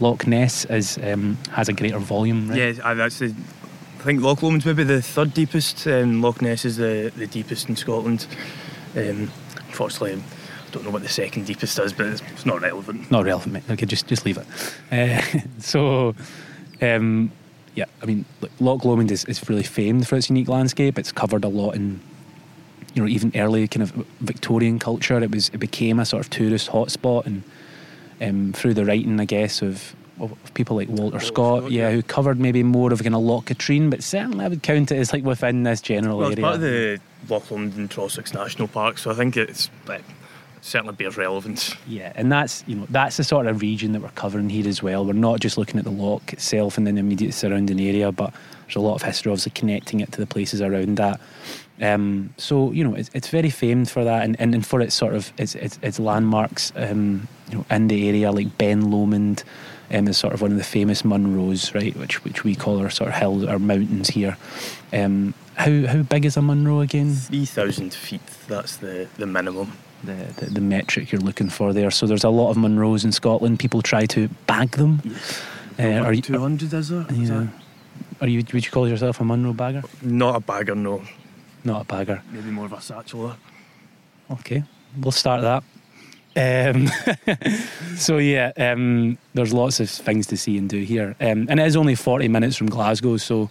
Loch 0.00 0.26
Ness 0.26 0.64
is 0.66 0.98
um, 0.98 1.38
has 1.50 1.68
a 1.68 1.72
greater 1.72 1.98
volume. 1.98 2.48
Right? 2.48 2.74
Yeah, 2.74 2.94
that's 2.94 3.18
the 3.18 3.26
I 3.26 3.63
think 4.04 4.22
Loch 4.22 4.42
Lomond's 4.42 4.66
maybe 4.66 4.84
the 4.84 5.00
third 5.00 5.32
deepest. 5.34 5.86
Um, 5.86 6.20
Loch 6.20 6.42
Ness 6.42 6.64
is 6.64 6.76
the, 6.76 7.12
the 7.16 7.26
deepest 7.26 7.68
in 7.68 7.76
Scotland. 7.76 8.26
Um, 8.94 9.30
unfortunately, 9.66 10.14
I 10.14 10.70
don't 10.70 10.84
know 10.84 10.90
what 10.90 11.02
the 11.02 11.08
second 11.08 11.46
deepest 11.46 11.78
is, 11.78 11.92
but 11.92 12.06
it's, 12.06 12.22
it's 12.32 12.46
not 12.46 12.60
relevant. 12.60 13.10
Not 13.10 13.24
relevant, 13.24 13.54
mate. 13.54 13.62
Okay, 13.70 13.86
just 13.86 14.06
just 14.06 14.24
leave 14.26 14.38
it. 14.38 14.46
Uh, 14.92 15.40
so, 15.58 16.14
um, 16.82 17.32
yeah, 17.74 17.86
I 18.02 18.06
mean, 18.06 18.24
Loch 18.60 18.84
Lomond 18.84 19.10
is, 19.10 19.24
is 19.24 19.48
really 19.48 19.62
famed 19.62 20.06
for 20.06 20.16
its 20.16 20.28
unique 20.28 20.48
landscape. 20.48 20.98
It's 20.98 21.10
covered 21.10 21.44
a 21.44 21.48
lot 21.48 21.72
in, 21.72 22.00
you 22.94 23.02
know, 23.02 23.08
even 23.08 23.32
early 23.34 23.66
kind 23.68 23.82
of 23.82 23.92
Victorian 24.20 24.78
culture. 24.78 25.18
It 25.22 25.30
was 25.30 25.48
it 25.48 25.58
became 25.58 25.98
a 25.98 26.04
sort 26.04 26.24
of 26.24 26.30
tourist 26.30 26.70
hotspot 26.70 27.26
and 27.26 27.42
um, 28.20 28.52
through 28.52 28.74
the 28.74 28.84
writing, 28.84 29.18
I 29.18 29.24
guess, 29.24 29.62
of, 29.62 29.94
of 30.20 30.54
people 30.54 30.76
like 30.76 30.88
Walter, 30.88 31.20
Scott, 31.20 31.62
Scott, 31.62 31.70
yeah, 31.70 31.88
yeah. 31.88 31.94
who 31.94 32.02
covered 32.02 32.38
maybe 32.38 32.62
more 32.62 32.92
of 32.92 33.02
kind 33.02 33.14
of 33.14 33.22
Loch 33.22 33.46
Katrine, 33.46 33.90
but 33.90 34.02
certainly 34.02 34.44
I 34.44 34.48
would 34.48 34.62
count 34.62 34.92
it 34.92 34.98
as 34.98 35.12
like 35.12 35.24
within 35.24 35.62
this 35.64 35.80
general 35.80 36.18
Well, 36.18 36.28
it's 36.28 36.38
area. 36.38 36.42
part 36.44 36.54
of 36.56 36.60
the 36.60 37.00
Loch 37.28 37.50
Lomond 37.50 37.74
and 37.74 37.90
Trossachs 37.90 38.32
National 38.34 38.68
Park, 38.68 38.98
so 38.98 39.10
I 39.10 39.14
think 39.14 39.36
it's 39.36 39.70
uh, 39.88 39.98
certainly 40.60 40.94
bears 40.94 41.16
relevance. 41.16 41.74
Yeah, 41.86 42.12
and 42.14 42.30
that's 42.32 42.64
you 42.66 42.76
know 42.76 42.86
that's 42.90 43.16
the 43.16 43.24
sort 43.24 43.46
of 43.46 43.60
region 43.60 43.92
that 43.92 44.02
we're 44.02 44.08
covering 44.10 44.48
here 44.48 44.68
as 44.68 44.82
well. 44.82 45.04
We're 45.04 45.12
not 45.12 45.40
just 45.40 45.58
looking 45.58 45.78
at 45.78 45.84
the 45.84 45.90
loch 45.90 46.32
itself 46.32 46.78
and 46.78 46.86
then 46.86 46.94
the 46.94 47.00
immediate 47.00 47.34
surrounding 47.34 47.80
area, 47.80 48.12
but 48.12 48.32
there's 48.66 48.76
a 48.76 48.80
lot 48.80 48.94
of 48.94 49.02
history 49.02 49.30
obviously 49.30 49.52
connecting 49.52 50.00
it 50.00 50.12
to 50.12 50.20
the 50.20 50.26
places 50.26 50.60
around 50.62 50.96
that. 50.96 51.20
Um, 51.82 52.32
so 52.38 52.70
you 52.70 52.84
know 52.84 52.94
it's, 52.94 53.10
it's 53.14 53.28
very 53.28 53.50
famed 53.50 53.90
for 53.90 54.04
that, 54.04 54.24
and, 54.24 54.40
and, 54.40 54.54
and 54.54 54.64
for 54.64 54.80
its 54.80 54.94
sort 54.94 55.14
of 55.14 55.32
its 55.38 55.54
its, 55.56 55.78
its 55.82 55.98
landmarks, 55.98 56.72
um, 56.76 57.26
you 57.50 57.58
know, 57.58 57.66
in 57.70 57.88
the 57.88 58.08
area 58.08 58.30
like 58.30 58.56
Ben 58.56 58.90
Lomond, 58.90 59.42
um, 59.94 60.08
is 60.08 60.16
sort 60.16 60.34
of 60.34 60.42
one 60.42 60.52
of 60.52 60.58
the 60.58 60.64
famous 60.64 61.02
Munros, 61.02 61.74
right? 61.74 61.96
Which 61.96 62.24
which 62.24 62.44
we 62.44 62.54
call 62.54 62.80
our 62.80 62.90
sort 62.90 63.10
of 63.10 63.16
hills, 63.16 63.44
our 63.44 63.58
mountains 63.58 64.08
here. 64.10 64.36
Um, 64.92 65.34
how 65.54 65.86
how 65.86 66.02
big 66.02 66.24
is 66.24 66.36
a 66.36 66.42
Munro 66.42 66.80
again? 66.80 67.14
3,000 67.14 67.94
feet, 67.94 68.20
that's 68.48 68.76
the, 68.76 69.06
the 69.16 69.26
minimum. 69.26 69.72
the, 70.02 70.12
the, 70.38 70.46
the 70.46 70.60
metric 70.60 71.12
you're 71.12 71.20
looking 71.20 71.48
for 71.48 71.72
there. 71.72 71.90
So 71.90 72.06
there's 72.06 72.24
a 72.24 72.28
lot 72.30 72.50
of 72.50 72.56
Munros 72.56 73.04
in 73.04 73.12
Scotland. 73.12 73.58
People 73.60 73.80
try 73.82 74.06
to 74.06 74.28
bag 74.46 74.72
them. 74.72 75.00
Uh, 75.78 76.04
are 76.04 76.12
you? 76.12 76.22
200 76.22 76.72
is 76.72 76.88
there? 76.88 77.06
Is 77.10 77.30
Yeah. 77.30 77.46
Are 78.20 78.28
you? 78.28 78.38
Would 78.52 78.64
you 78.64 78.70
call 78.70 78.88
yourself 78.88 79.20
a 79.20 79.24
Munro 79.24 79.52
bagger? 79.52 79.82
Not 80.02 80.36
a 80.36 80.40
bagger, 80.40 80.74
no. 80.74 81.02
Not 81.64 81.82
a 81.82 81.84
bagger. 81.84 82.22
Maybe 82.32 82.50
more 82.50 82.66
of 82.66 82.72
a 82.72 82.76
satcheler. 82.76 83.36
Okay, 84.30 84.62
we'll 85.00 85.12
start 85.12 85.42
that. 85.42 85.62
Um, 86.36 86.88
so 87.96 88.18
yeah, 88.18 88.52
um, 88.56 89.18
there's 89.34 89.52
lots 89.52 89.80
of 89.80 89.88
things 89.88 90.26
to 90.28 90.36
see 90.36 90.58
and 90.58 90.68
do 90.68 90.82
here, 90.82 91.16
um, 91.20 91.46
and 91.48 91.60
it 91.60 91.66
is 91.66 91.76
only 91.76 91.94
40 91.94 92.28
minutes 92.28 92.56
from 92.56 92.68
Glasgow, 92.68 93.16
so 93.16 93.50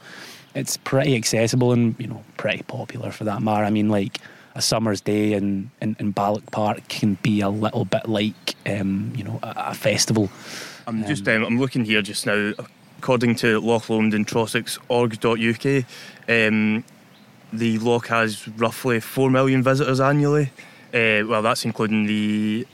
it's 0.56 0.78
pretty 0.78 1.16
accessible 1.16 1.72
and 1.72 1.96
you 1.98 2.08
know 2.08 2.24
pretty 2.38 2.64
popular 2.64 3.12
for 3.12 3.24
that 3.24 3.42
matter. 3.42 3.64
I 3.64 3.70
mean, 3.70 3.90
like 3.90 4.20
a 4.56 4.62
summer's 4.62 5.02
day 5.02 5.34
in 5.34 5.72
in, 5.82 5.96
in 6.00 6.12
Balloch 6.12 6.50
Park 6.52 6.88
can 6.90 7.16
be 7.24 7.42
a 7.42 7.50
little 7.50 7.86
bit 7.86 8.08
like 8.08 8.56
um, 8.66 9.14
you 9.16 9.24
know 9.24 9.40
a, 9.44 9.54
a 9.58 9.74
festival. 9.74 10.30
I'm 10.86 11.06
just 11.06 11.28
um, 11.28 11.44
I'm 11.44 11.60
looking 11.60 11.86
here 11.86 12.02
just 12.02 12.26
now. 12.26 12.54
According 13.00 13.36
to 13.36 13.60
Loch 13.60 13.90
Lomond 13.90 14.14
and 14.14 14.26
Trossachs.org.uk, 14.26 15.86
um, 16.30 16.86
the 17.52 17.78
loch 17.80 18.08
has 18.08 18.48
roughly 18.48 19.02
four 19.02 19.30
million 19.30 19.62
visitors 19.62 20.00
annually. 20.00 20.52
Uh, 20.94 21.26
well, 21.28 21.42
that's 21.42 21.66
including 21.66 22.06
the 22.06 22.68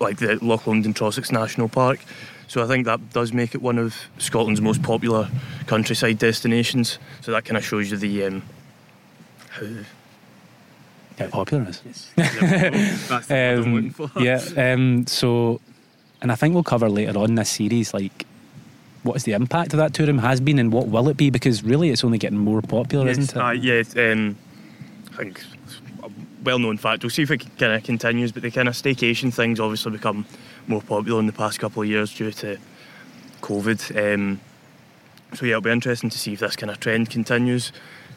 like 0.00 0.18
the 0.18 0.36
Loch 0.44 0.66
Lomond 0.66 0.86
and 0.86 0.94
Trossachs 0.94 1.32
National 1.32 1.68
Park. 1.68 2.00
So 2.48 2.62
I 2.62 2.66
think 2.66 2.84
that 2.86 3.12
does 3.12 3.32
make 3.32 3.54
it 3.54 3.62
one 3.62 3.78
of 3.78 3.96
Scotland's 4.18 4.60
most 4.60 4.82
popular 4.82 5.28
countryside 5.66 6.18
destinations. 6.18 6.98
So 7.20 7.32
that 7.32 7.44
kind 7.44 7.56
of 7.56 7.64
shows 7.64 7.90
you 7.90 7.96
the 7.96 8.24
um, 8.24 8.42
how 9.50 9.66
How 11.18 11.26
popular 11.28 11.64
it 11.64 11.82
is. 11.86 12.10
That's 12.16 13.26
the 13.26 13.34
word 13.34 13.58
I'm 13.58 13.74
looking 13.74 14.10
Um, 14.14 14.22
yeah. 14.22 14.72
Um, 14.72 15.06
so, 15.06 15.60
and 16.22 16.30
I 16.30 16.34
think 16.36 16.54
we'll 16.54 16.62
cover 16.62 16.88
later 16.88 17.18
on 17.18 17.30
in 17.30 17.34
this 17.34 17.50
series, 17.50 17.92
like 17.92 18.26
what 19.02 19.16
is 19.16 19.24
the 19.24 19.32
impact 19.32 19.72
of 19.72 19.78
that 19.78 19.94
tourism 19.94 20.18
has 20.18 20.40
been, 20.40 20.58
and 20.58 20.72
what 20.72 20.88
will 20.88 21.08
it 21.08 21.16
be? 21.16 21.30
Because 21.30 21.62
really, 21.62 21.90
it's 21.90 22.04
only 22.04 22.18
getting 22.18 22.38
more 22.38 22.60
popular, 22.60 23.06
Yes, 23.06 23.18
isn't 23.18 23.36
it? 23.36 23.42
Uh, 23.42 23.50
yeah, 23.50 24.12
um, 24.12 24.36
I 25.12 25.16
think 25.16 25.40
it's 26.46 26.52
a 26.52 26.54
well-known 26.54 26.76
fact. 26.76 27.02
We'll 27.02 27.10
see 27.10 27.22
if 27.22 27.30
it 27.30 27.44
kind 27.58 27.72
of 27.72 27.82
continues, 27.82 28.32
but 28.32 28.42
the 28.42 28.50
kind 28.50 28.68
of 28.68 28.74
staycation 28.74 29.32
things 29.32 29.58
obviously 29.58 29.92
become 29.92 30.24
more 30.66 30.82
popular 30.82 31.18
in 31.20 31.26
the 31.26 31.32
past 31.32 31.58
couple 31.58 31.82
of 31.82 31.88
years 31.88 32.14
due 32.14 32.32
to 32.32 32.56
COVID. 33.40 34.14
Um, 34.14 34.40
so 35.34 35.44
yeah, 35.44 35.52
it'll 35.52 35.62
be 35.62 35.70
interesting 35.70 36.10
to 36.10 36.18
see 36.18 36.34
if 36.34 36.40
this 36.40 36.56
kind 36.56 36.70
of 36.70 36.78
trend 36.78 37.10
continues, 37.10 37.72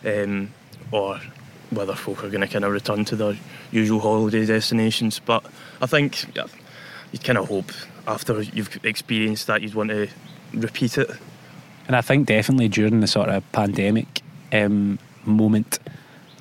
um, 0.05 0.51
or 0.91 1.19
whether 1.71 1.95
folk 1.95 2.24
are 2.24 2.29
going 2.29 2.41
to 2.41 2.48
kind 2.48 2.65
of 2.65 2.71
return 2.71 3.05
to 3.05 3.15
their 3.15 3.36
usual 3.71 4.00
holiday 4.00 4.45
destinations. 4.45 5.19
But 5.19 5.43
I 5.81 5.88
think 5.88 6.36
yeah, 6.36 6.45
you 7.12 7.19
kind 7.19 7.38
of 7.38 7.48
hope 7.48 7.71
after 8.07 8.41
you've 8.41 8.79
experienced 8.83 9.48
that 9.48 9.62
you'd 9.62 9.75
want 9.75 9.89
to 9.89 10.07
repeat 10.53 10.98
it. 10.98 11.09
And 11.88 11.95
I 11.95 12.01
think 12.01 12.27
definitely 12.27 12.69
during 12.69 13.00
the 13.00 13.07
sort 13.07 13.29
of 13.29 13.50
pandemic 13.51 14.21
um, 14.51 15.00
moment, 15.25 15.79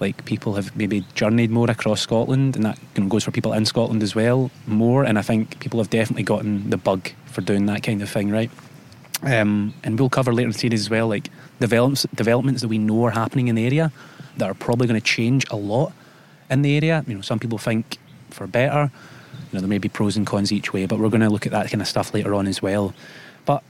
like 0.00 0.24
people 0.24 0.54
have 0.54 0.74
maybe 0.76 1.04
journeyed 1.14 1.50
more 1.50 1.70
across 1.70 2.00
Scotland, 2.00 2.56
and 2.56 2.64
that 2.64 2.78
you 2.96 3.02
know, 3.02 3.08
goes 3.08 3.24
for 3.24 3.30
people 3.30 3.52
in 3.52 3.64
Scotland 3.64 4.02
as 4.02 4.14
well 4.14 4.50
more. 4.66 5.04
And 5.04 5.18
I 5.18 5.22
think 5.22 5.58
people 5.60 5.80
have 5.80 5.90
definitely 5.90 6.22
gotten 6.24 6.70
the 6.70 6.76
bug 6.76 7.10
for 7.26 7.40
doing 7.40 7.66
that 7.66 7.82
kind 7.82 8.02
of 8.02 8.08
thing, 8.08 8.30
right? 8.30 8.50
Um, 9.22 9.74
and 9.82 9.98
we'll 9.98 10.08
cover 10.10 10.32
later 10.32 10.46
in 10.46 10.52
the 10.52 10.58
series 10.58 10.80
as 10.80 10.90
well, 10.90 11.08
like 11.08 11.28
developments 11.60 12.06
developments 12.14 12.62
that 12.62 12.68
we 12.68 12.78
know 12.78 13.04
are 13.04 13.10
happening 13.10 13.48
in 13.48 13.56
the 13.56 13.64
area 13.64 13.90
that 14.36 14.48
are 14.48 14.54
probably 14.54 14.86
going 14.86 15.00
to 15.00 15.04
change 15.04 15.44
a 15.50 15.56
lot 15.56 15.92
in 16.50 16.62
the 16.62 16.76
area. 16.76 17.04
You 17.06 17.16
know, 17.16 17.20
some 17.20 17.38
people 17.38 17.58
think 17.58 17.98
for 18.30 18.46
better. 18.46 18.90
You 19.32 19.54
know, 19.54 19.60
there 19.60 19.68
may 19.68 19.78
be 19.78 19.88
pros 19.88 20.16
and 20.16 20.26
cons 20.26 20.52
each 20.52 20.72
way, 20.72 20.86
but 20.86 20.98
we're 20.98 21.08
going 21.08 21.22
to 21.22 21.30
look 21.30 21.46
at 21.46 21.52
that 21.52 21.70
kind 21.70 21.80
of 21.80 21.88
stuff 21.88 22.14
later 22.14 22.34
on 22.34 22.46
as 22.46 22.62
well. 22.62 22.94
But 23.44 23.62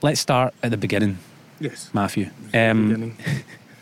let's 0.00 0.20
start 0.20 0.54
at 0.62 0.70
the 0.70 0.76
beginning, 0.76 1.18
Yes. 1.60 1.90
Matthew. 1.92 2.30
Um, 2.54 3.16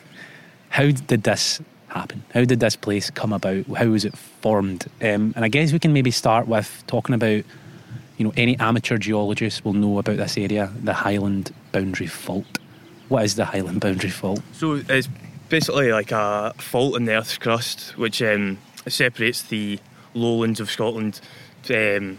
how 0.71 0.90
did 0.90 1.23
this 1.23 1.61
happen? 1.88 2.23
How 2.33 2.45
did 2.45 2.61
this 2.61 2.76
place 2.76 3.11
come 3.11 3.33
about? 3.33 3.66
How 3.66 3.87
was 3.87 4.05
it 4.05 4.16
formed? 4.16 4.87
Um, 5.00 5.33
and 5.37 5.45
I 5.45 5.49
guess 5.49 5.73
we 5.73 5.78
can 5.78 5.93
maybe 5.93 6.11
start 6.11 6.49
with 6.49 6.85
talking 6.87 7.14
about, 7.14 7.45
you 8.16 8.25
know, 8.25 8.33
any 8.37 8.59
amateur 8.59 8.99
geologist 8.99 9.64
will 9.64 9.73
know 9.73 9.99
about 9.99 10.16
this 10.16 10.37
area, 10.37 10.73
the 10.83 10.95
Highland 10.95 11.52
Boundary 11.73 12.07
Fault. 12.07 12.59
What 13.09 13.25
is 13.25 13.37
the 13.37 13.45
Highland 13.45 13.81
Boundary 13.83 14.11
Fault? 14.11 14.40
So 14.52 14.83
it's 14.88 15.09
basically 15.49 15.93
like 15.93 16.12
a 16.12 16.55
fault 16.59 16.97
in 16.97 17.05
the 17.05 17.14
Earth's 17.14 17.38
crust, 17.38 17.97
which 17.97 18.23
um, 18.23 18.59
separates 18.88 19.43
the 19.43 19.78
lowlands 20.14 20.61
of 20.61 20.71
Scotland 20.71 21.21
um, 21.71 22.19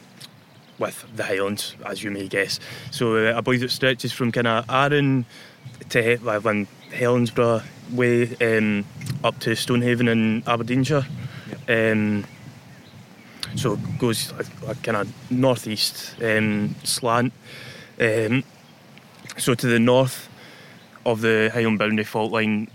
with 0.79 1.05
the 1.15 1.23
Highlands, 1.23 1.75
as 1.85 2.03
you 2.03 2.11
may 2.11 2.27
guess. 2.27 2.59
So 2.91 3.27
uh, 3.27 3.37
I 3.37 3.41
believe 3.41 3.63
it 3.63 3.71
stretches 3.71 4.11
from 4.13 4.31
kind 4.31 4.47
of 4.47 4.69
Arran 4.69 5.25
to 5.89 6.17
well, 6.23 6.41
when 6.41 6.67
Helensburgh 6.91 7.63
way 7.91 8.35
um, 8.41 8.85
up 9.23 9.39
to 9.39 9.55
Stonehaven 9.55 10.07
in 10.07 10.43
Aberdeenshire. 10.47 11.05
Um, 11.69 12.25
so 13.55 13.73
it 13.73 13.79
goes 13.99 14.31
like, 14.33 14.61
like 14.67 14.83
kind 14.83 14.97
of 14.97 15.31
northeast 15.31 16.15
um, 16.21 16.75
slant. 16.83 17.33
Um, 17.99 18.43
so 19.37 19.53
to 19.53 19.67
the 19.67 19.79
north 19.79 20.29
of 21.05 21.21
the 21.21 21.49
Highland 21.53 21.79
Boundary 21.79 22.03
fault 22.03 22.31
line 22.31 22.67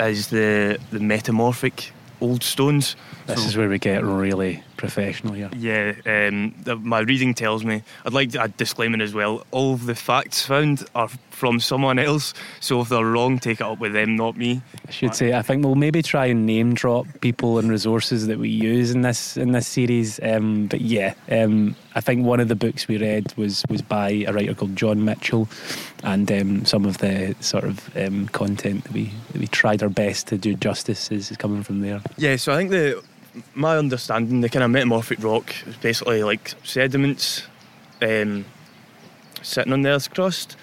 is 0.00 0.28
the 0.28 0.78
the 0.90 1.00
metamorphic 1.00 1.92
old 2.20 2.42
stones. 2.42 2.96
This 3.26 3.42
So- 3.42 3.48
is 3.48 3.56
where 3.56 3.68
we 3.68 3.78
get 3.78 4.04
really 4.04 4.62
professional 4.78 5.34
here. 5.34 5.50
yeah, 5.54 5.92
um, 6.06 6.54
my 6.82 7.00
reading 7.00 7.34
tells 7.34 7.64
me. 7.64 7.82
I'd 8.06 8.14
like 8.14 8.30
to 8.30 8.40
add 8.40 8.56
disclaimer 8.56 9.02
as 9.02 9.12
well. 9.12 9.44
All 9.50 9.74
of 9.74 9.84
the 9.84 9.94
facts 9.94 10.46
found 10.46 10.86
are 10.94 11.10
from 11.30 11.60
someone 11.60 11.98
else, 11.98 12.32
so 12.60 12.80
if 12.80 12.88
they're 12.88 13.04
wrong, 13.04 13.38
take 13.38 13.60
it 13.60 13.64
up 13.64 13.78
with 13.78 13.92
them, 13.92 14.16
not 14.16 14.36
me. 14.36 14.62
I 14.86 14.90
should 14.90 15.14
say 15.14 15.34
I 15.34 15.42
think 15.42 15.64
we'll 15.64 15.74
maybe 15.74 16.02
try 16.02 16.26
and 16.26 16.46
name 16.46 16.74
drop 16.74 17.06
people 17.20 17.58
and 17.58 17.70
resources 17.70 18.26
that 18.28 18.38
we 18.38 18.48
use 18.48 18.90
in 18.90 19.02
this 19.02 19.36
in 19.36 19.52
this 19.52 19.66
series. 19.66 20.18
Um, 20.22 20.66
but 20.66 20.80
yeah, 20.80 21.14
um, 21.30 21.76
I 21.94 22.00
think 22.00 22.24
one 22.24 22.40
of 22.40 22.48
the 22.48 22.56
books 22.56 22.88
we 22.88 22.96
read 22.96 23.32
was 23.36 23.64
was 23.68 23.82
by 23.82 24.24
a 24.26 24.32
writer 24.32 24.54
called 24.54 24.76
John 24.76 25.04
Mitchell, 25.04 25.48
and 26.02 26.30
um, 26.32 26.64
some 26.64 26.84
of 26.84 26.98
the 26.98 27.36
sort 27.40 27.64
of 27.64 27.96
um, 27.96 28.28
content 28.28 28.84
that 28.84 28.92
we 28.92 29.12
that 29.32 29.40
we 29.40 29.48
tried 29.48 29.82
our 29.82 29.88
best 29.88 30.28
to 30.28 30.38
do 30.38 30.54
justice 30.54 31.10
is, 31.10 31.30
is 31.30 31.36
coming 31.36 31.62
from 31.62 31.80
there. 31.80 32.00
Yeah, 32.16 32.36
so 32.36 32.52
I 32.52 32.56
think 32.56 32.70
the 32.70 33.02
my 33.54 33.76
understanding, 33.76 34.40
the 34.40 34.48
kind 34.48 34.64
of 34.64 34.70
metamorphic 34.70 35.22
rock 35.22 35.54
is 35.66 35.76
basically 35.76 36.22
like 36.22 36.54
sediments 36.64 37.46
um, 38.02 38.44
sitting 39.42 39.72
on 39.72 39.82
the 39.82 39.90
Earth's 39.90 40.08
crust, 40.08 40.56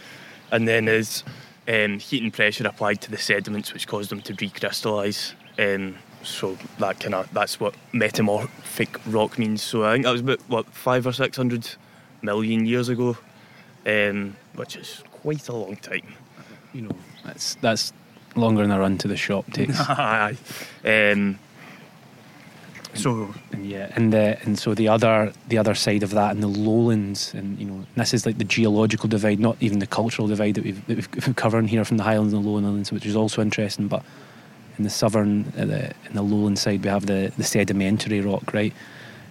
and 0.51 0.67
then 0.67 0.85
there's 0.85 1.23
um, 1.67 1.99
heat 1.99 2.23
and 2.23 2.33
pressure 2.33 2.67
applied 2.67 3.01
to 3.01 3.11
the 3.11 3.17
sediments, 3.17 3.73
which 3.73 3.87
cause 3.87 4.09
them 4.09 4.21
to 4.21 4.33
recrystallise. 4.33 5.33
Um, 5.57 5.95
so 6.23 6.57
that 6.79 6.99
kind 6.99 7.15
of 7.15 7.31
that's 7.33 7.59
what 7.59 7.75
metamorphic 7.93 8.99
rock 9.07 9.37
means. 9.37 9.61
So 9.61 9.85
I 9.85 9.93
think 9.93 10.05
that 10.05 10.11
was 10.11 10.21
about 10.21 10.41
what 10.47 10.65
five 10.67 11.05
or 11.05 11.13
six 11.13 11.37
hundred 11.37 11.67
million 12.21 12.65
years 12.65 12.89
ago, 12.89 13.17
um, 13.85 14.35
which 14.55 14.75
is 14.75 15.03
quite 15.11 15.47
a 15.49 15.55
long 15.55 15.75
time. 15.77 16.13
You 16.73 16.83
know, 16.83 16.97
that's 17.23 17.55
that's 17.55 17.93
longer 18.35 18.61
than 18.63 18.71
a 18.71 18.79
run 18.79 18.97
to 18.99 19.07
the 19.07 19.17
shop 19.17 19.51
takes. 19.51 19.79
Um, 20.85 21.39
so 22.95 23.33
And 23.51 23.65
yeah, 23.65 23.91
and 23.95 24.11
the 24.11 24.37
and 24.43 24.57
so 24.57 24.73
the 24.73 24.87
other 24.87 25.31
the 25.47 25.57
other 25.57 25.75
side 25.75 26.03
of 26.03 26.11
that 26.11 26.31
in 26.35 26.41
the 26.41 26.47
lowlands, 26.47 27.33
and 27.33 27.59
you 27.59 27.65
know, 27.65 27.85
this 27.95 28.13
is 28.13 28.25
like 28.25 28.37
the 28.37 28.43
geological 28.43 29.09
divide, 29.09 29.39
not 29.39 29.57
even 29.59 29.79
the 29.79 29.87
cultural 29.87 30.27
divide 30.27 30.55
that 30.55 30.63
we've 30.63 30.85
that 30.87 30.95
we've, 30.95 31.09
we've 31.27 31.35
covering 31.35 31.67
here 31.67 31.85
from 31.85 31.97
the 31.97 32.03
highlands 32.03 32.33
and 32.33 32.43
the 32.43 32.49
lowlands, 32.49 32.91
which 32.91 33.05
is 33.05 33.15
also 33.15 33.41
interesting. 33.41 33.87
But 33.87 34.03
in 34.77 34.83
the 34.83 34.89
southern, 34.89 35.53
uh, 35.57 35.65
the, 35.65 35.85
in 36.09 36.13
the 36.15 36.21
lowland 36.21 36.59
side, 36.59 36.83
we 36.83 36.89
have 36.89 37.05
the 37.05 37.31
the 37.37 37.43
sedimentary 37.43 38.21
rock, 38.21 38.53
right, 38.53 38.73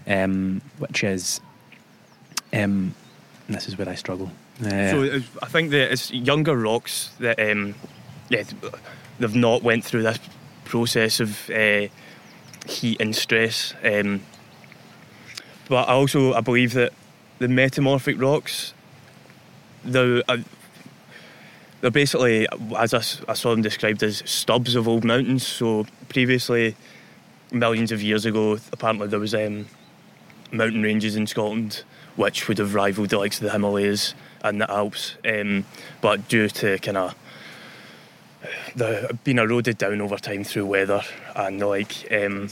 um, 0.07 0.61
which 0.79 1.05
is 1.05 1.41
Um, 2.53 2.95
and 3.49 3.57
this 3.57 3.69
is 3.69 3.77
where 3.77 3.89
I 3.89 3.95
struggle. 3.97 4.31
Uh, 4.63 4.91
So 4.91 5.21
I 5.43 5.47
think 5.47 5.71
that 5.71 5.93
it's 5.93 6.11
younger 6.13 6.57
rocks 6.57 7.11
that 7.19 7.39
um, 7.41 7.75
yeah 8.29 8.45
they've 9.19 9.35
not 9.35 9.63
went 9.63 9.85
through 9.85 10.03
this 10.03 10.19
process 10.65 11.21
of 11.21 11.51
uh, 11.51 11.89
heat 12.67 13.01
and 13.01 13.15
stress. 13.15 13.75
Um, 13.83 14.23
but 15.69 15.89
I 15.89 15.93
also 15.93 16.35
I 16.35 16.41
believe 16.41 16.75
that 16.75 16.93
the 17.39 17.49
metamorphic 17.49 18.21
rocks 18.21 18.75
they're 19.85 20.23
uh, 20.29 20.39
they're 21.81 21.91
basically 21.91 22.47
as 22.77 22.95
I 22.95 23.01
saw 23.35 23.51
them 23.51 23.63
described 23.63 24.03
as 24.03 24.23
stubs 24.25 24.75
of 24.75 24.89
old 24.89 25.05
mountains. 25.05 25.47
So 25.47 25.87
previously, 26.09 26.77
millions 27.53 27.93
of 27.93 28.03
years 28.03 28.25
ago, 28.25 28.59
apparently 28.73 29.09
there 29.09 29.21
was 29.21 29.35
um, 29.35 29.67
mountain 30.53 30.83
ranges 30.83 31.17
in 31.17 31.27
Scotland 31.27 31.85
which 32.17 32.49
would 32.49 32.59
have 32.59 32.75
rivaled 32.75 33.11
the 33.11 33.19
likes 33.19 33.39
of 33.39 33.45
the 33.45 33.51
Himalayas 33.51 34.15
and 34.43 34.61
the 34.61 34.71
Alps, 34.71 35.17
um, 35.25 35.65
but 36.01 36.29
due 36.29 36.49
to 36.49 36.79
kind 36.79 36.97
of 36.97 37.15
the 38.77 39.17
being 39.25 39.39
eroded 39.39 39.79
down 39.79 40.01
over 40.01 40.17
time 40.17 40.45
through 40.45 40.67
weather 40.67 41.03
and 41.37 41.61
the 41.61 41.67
like, 41.67 41.93
um, 42.13 42.49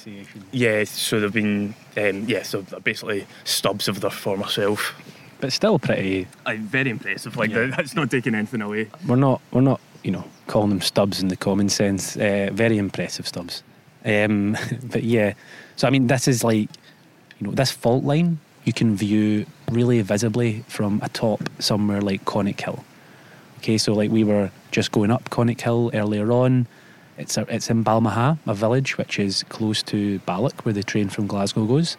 yeah, 0.50 0.84
so 0.84 1.20
they've 1.20 1.32
been 1.32 1.74
um, 1.96 2.24
yeah, 2.28 2.42
so 2.42 2.62
they're 2.62 2.80
basically 2.80 3.26
stubs 3.44 3.88
of 3.88 4.00
their 4.00 4.10
former 4.10 4.48
self. 4.48 4.94
but 5.40 5.52
still 5.52 5.78
pretty. 5.78 6.26
Uh, 6.46 6.54
very 6.58 6.90
impressive. 6.90 7.36
Like 7.36 7.50
Yeah. 7.50 7.66
that's 7.76 7.94
not 7.94 8.10
taking 8.10 8.34
anything 8.34 8.62
away. 8.62 8.88
We're 9.06 9.16
not. 9.16 9.40
We're 9.52 9.60
not. 9.60 9.80
You 10.04 10.10
know, 10.10 10.24
calling 10.48 10.70
them 10.70 10.80
stubs 10.80 11.22
in 11.22 11.28
the 11.28 11.36
common 11.36 11.68
sense. 11.68 12.16
Uh, 12.16 12.50
very 12.52 12.76
impressive 12.78 13.26
stubs. 13.28 13.62
Um, 14.04 14.56
but 14.84 15.04
yeah, 15.04 15.34
so 15.76 15.86
I 15.86 15.90
mean, 15.90 16.08
this 16.08 16.26
is 16.26 16.42
like, 16.42 16.68
you 17.38 17.46
know, 17.46 17.52
this 17.52 17.70
fault 17.70 18.02
line 18.04 18.38
you 18.64 18.72
can 18.72 18.94
view 18.96 19.44
really 19.70 20.00
visibly 20.02 20.64
from 20.68 21.00
atop 21.02 21.48
somewhere 21.58 22.00
like 22.00 22.24
Conic 22.24 22.60
Hill. 22.60 22.84
Okay, 23.58 23.76
so 23.78 23.92
like 23.92 24.10
we 24.10 24.22
were 24.24 24.50
just 24.72 24.90
going 24.90 25.12
up 25.12 25.30
Conic 25.30 25.60
Hill 25.60 25.90
earlier 25.94 26.32
on. 26.32 26.66
It's 27.18 27.36
a, 27.36 27.46
it's 27.48 27.70
in 27.70 27.84
Balmaha, 27.84 28.38
a 28.46 28.54
village 28.54 28.98
which 28.98 29.18
is 29.18 29.44
close 29.44 29.82
to 29.84 30.18
Balloch, 30.20 30.64
where 30.64 30.72
the 30.72 30.82
train 30.82 31.08
from 31.10 31.26
Glasgow 31.28 31.66
goes. 31.66 31.96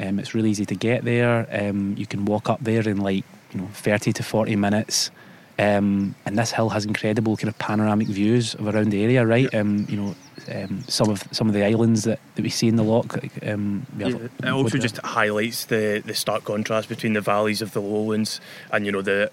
Um, 0.00 0.18
it's 0.18 0.34
really 0.34 0.50
easy 0.50 0.64
to 0.66 0.74
get 0.74 1.04
there. 1.04 1.46
Um, 1.50 1.94
you 1.98 2.06
can 2.06 2.24
walk 2.24 2.48
up 2.48 2.60
there 2.62 2.88
in 2.88 2.98
like 2.98 3.24
you 3.52 3.60
know 3.60 3.68
30 3.74 4.12
to 4.14 4.22
40 4.22 4.56
minutes. 4.56 5.10
Um, 5.58 6.14
and 6.26 6.38
this 6.38 6.52
hill 6.52 6.68
has 6.68 6.84
incredible 6.84 7.36
kind 7.36 7.48
of 7.48 7.58
panoramic 7.58 8.08
views 8.08 8.54
of 8.54 8.66
around 8.66 8.90
the 8.90 9.02
area, 9.02 9.24
right? 9.26 9.52
Um, 9.54 9.86
you 9.88 9.96
know, 9.96 10.14
um, 10.54 10.82
some 10.86 11.08
of 11.08 11.24
some 11.32 11.48
of 11.48 11.54
the 11.54 11.64
islands 11.64 12.04
that, 12.04 12.20
that 12.34 12.42
we 12.42 12.50
see 12.50 12.68
in 12.68 12.76
the 12.76 12.82
loch. 12.84 13.14
like, 13.14 13.32
Um, 13.42 13.86
we 13.96 14.04
have- 14.12 14.22
it 14.44 14.48
also 14.50 14.76
just 14.78 14.98
highlights 14.98 15.64
the, 15.64 16.02
the 16.04 16.14
stark 16.14 16.44
contrast 16.44 16.88
between 16.90 17.14
the 17.14 17.22
valleys 17.22 17.62
of 17.62 17.72
the 17.72 17.80
lowlands 17.80 18.40
and 18.70 18.84
you 18.86 18.92
know 18.92 19.02
the 19.02 19.30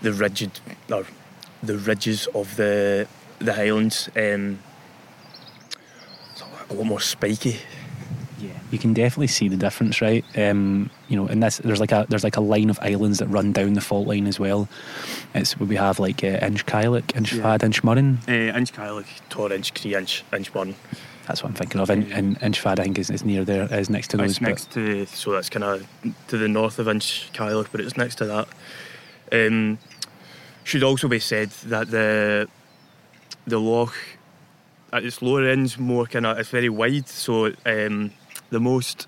the 0.00 0.12
rigid 0.12 0.60
or 0.92 1.04
the 1.62 1.78
ridges 1.78 2.26
of 2.28 2.56
the 2.56 3.06
the 3.38 3.54
highlands. 3.54 4.08
Um, 4.16 4.60
a 6.70 6.74
lot 6.74 6.86
more 6.86 7.00
spiky. 7.00 7.56
Yeah, 8.38 8.50
you 8.70 8.78
can 8.78 8.92
definitely 8.92 9.28
see 9.28 9.48
the 9.48 9.56
difference, 9.56 10.00
right? 10.00 10.24
Um, 10.36 10.90
you 11.08 11.16
know, 11.16 11.26
and 11.26 11.42
this 11.42 11.58
there's 11.58 11.80
like 11.80 11.92
a 11.92 12.06
there's 12.08 12.24
like 12.24 12.36
a 12.36 12.40
line 12.40 12.70
of 12.70 12.78
islands 12.80 13.18
that 13.18 13.26
run 13.26 13.52
down 13.52 13.72
the 13.72 13.80
fault 13.80 14.06
line 14.06 14.26
as 14.26 14.38
well. 14.38 14.68
It's 15.34 15.58
where 15.58 15.66
we 15.66 15.76
have 15.76 15.98
like 15.98 16.22
uh, 16.22 16.38
Inchcailloch, 16.38 17.06
Inchfad, 17.06 17.60
Inchmurrin. 17.60 18.18
Uh, 18.28 18.56
Inchcailloch, 18.56 19.06
Tor 19.28 19.52
inch, 19.52 19.74
Creinch, 19.74 20.24
inch 20.32 20.54
one. 20.54 20.76
That's 21.26 21.42
what 21.42 21.50
I'm 21.50 21.54
thinking 21.56 21.80
of. 21.80 21.90
And, 21.90 22.10
and 22.10 22.40
Inchfad, 22.40 22.78
I 22.78 22.84
think, 22.84 22.98
is, 22.98 23.10
is 23.10 23.22
near 23.22 23.44
there, 23.44 23.72
is 23.74 23.90
next 23.90 24.08
to 24.08 24.16
those. 24.16 24.30
It's 24.30 24.40
next 24.40 24.70
to 24.72 25.04
so 25.06 25.32
that's 25.32 25.50
kind 25.50 25.64
of 25.64 25.86
to 26.28 26.38
the 26.38 26.48
north 26.48 26.78
of 26.78 26.86
Inchcailloch, 26.86 27.68
but 27.70 27.80
it's 27.80 27.96
next 27.96 28.16
to 28.16 28.26
that. 28.26 28.48
Um, 29.30 29.78
should 30.68 30.82
also 30.82 31.08
be 31.08 31.18
said 31.18 31.50
that 31.66 31.90
the 31.90 32.48
the 33.46 33.58
loch 33.58 33.94
at 34.92 35.04
its 35.04 35.22
lower 35.22 35.44
ends 35.44 35.78
more 35.78 36.06
kind 36.06 36.26
of 36.26 36.38
it's 36.38 36.50
very 36.50 36.68
wide. 36.68 37.08
So 37.08 37.52
um, 37.64 38.12
the 38.50 38.60
most 38.60 39.06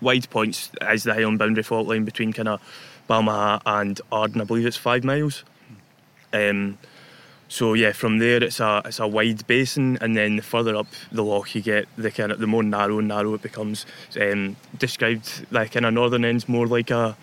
wide 0.00 0.30
points 0.30 0.70
is 0.92 1.02
the 1.02 1.14
Highland 1.14 1.38
boundary 1.38 1.64
fault 1.64 1.88
line 1.88 2.04
between 2.04 2.32
kind 2.32 2.48
of 2.48 2.60
Balmaha 3.08 3.60
and 3.66 4.00
Arden. 4.12 4.40
I 4.40 4.44
believe 4.44 4.66
it's 4.66 4.76
five 4.76 5.02
miles. 5.02 5.44
Um, 6.32 6.78
so 7.48 7.74
yeah, 7.74 7.92
from 7.92 8.18
there 8.18 8.42
it's 8.42 8.60
a 8.60 8.82
it's 8.84 9.00
a 9.00 9.08
wide 9.08 9.44
basin, 9.48 9.98
and 10.00 10.16
then 10.16 10.36
the 10.36 10.42
further 10.42 10.76
up 10.76 10.86
the 11.10 11.24
loch 11.24 11.54
you 11.56 11.60
get, 11.60 11.88
the 11.96 12.12
kind 12.12 12.30
of 12.30 12.38
the 12.38 12.46
more 12.46 12.62
narrow 12.62 13.00
and 13.00 13.08
narrow 13.08 13.34
it 13.34 13.42
becomes. 13.42 13.84
Um, 14.20 14.56
described 14.78 15.46
like 15.50 15.72
kind 15.72 15.86
of 15.86 15.92
northern 15.92 16.24
ends 16.24 16.48
more 16.48 16.68
like 16.68 16.92
a 16.92 17.16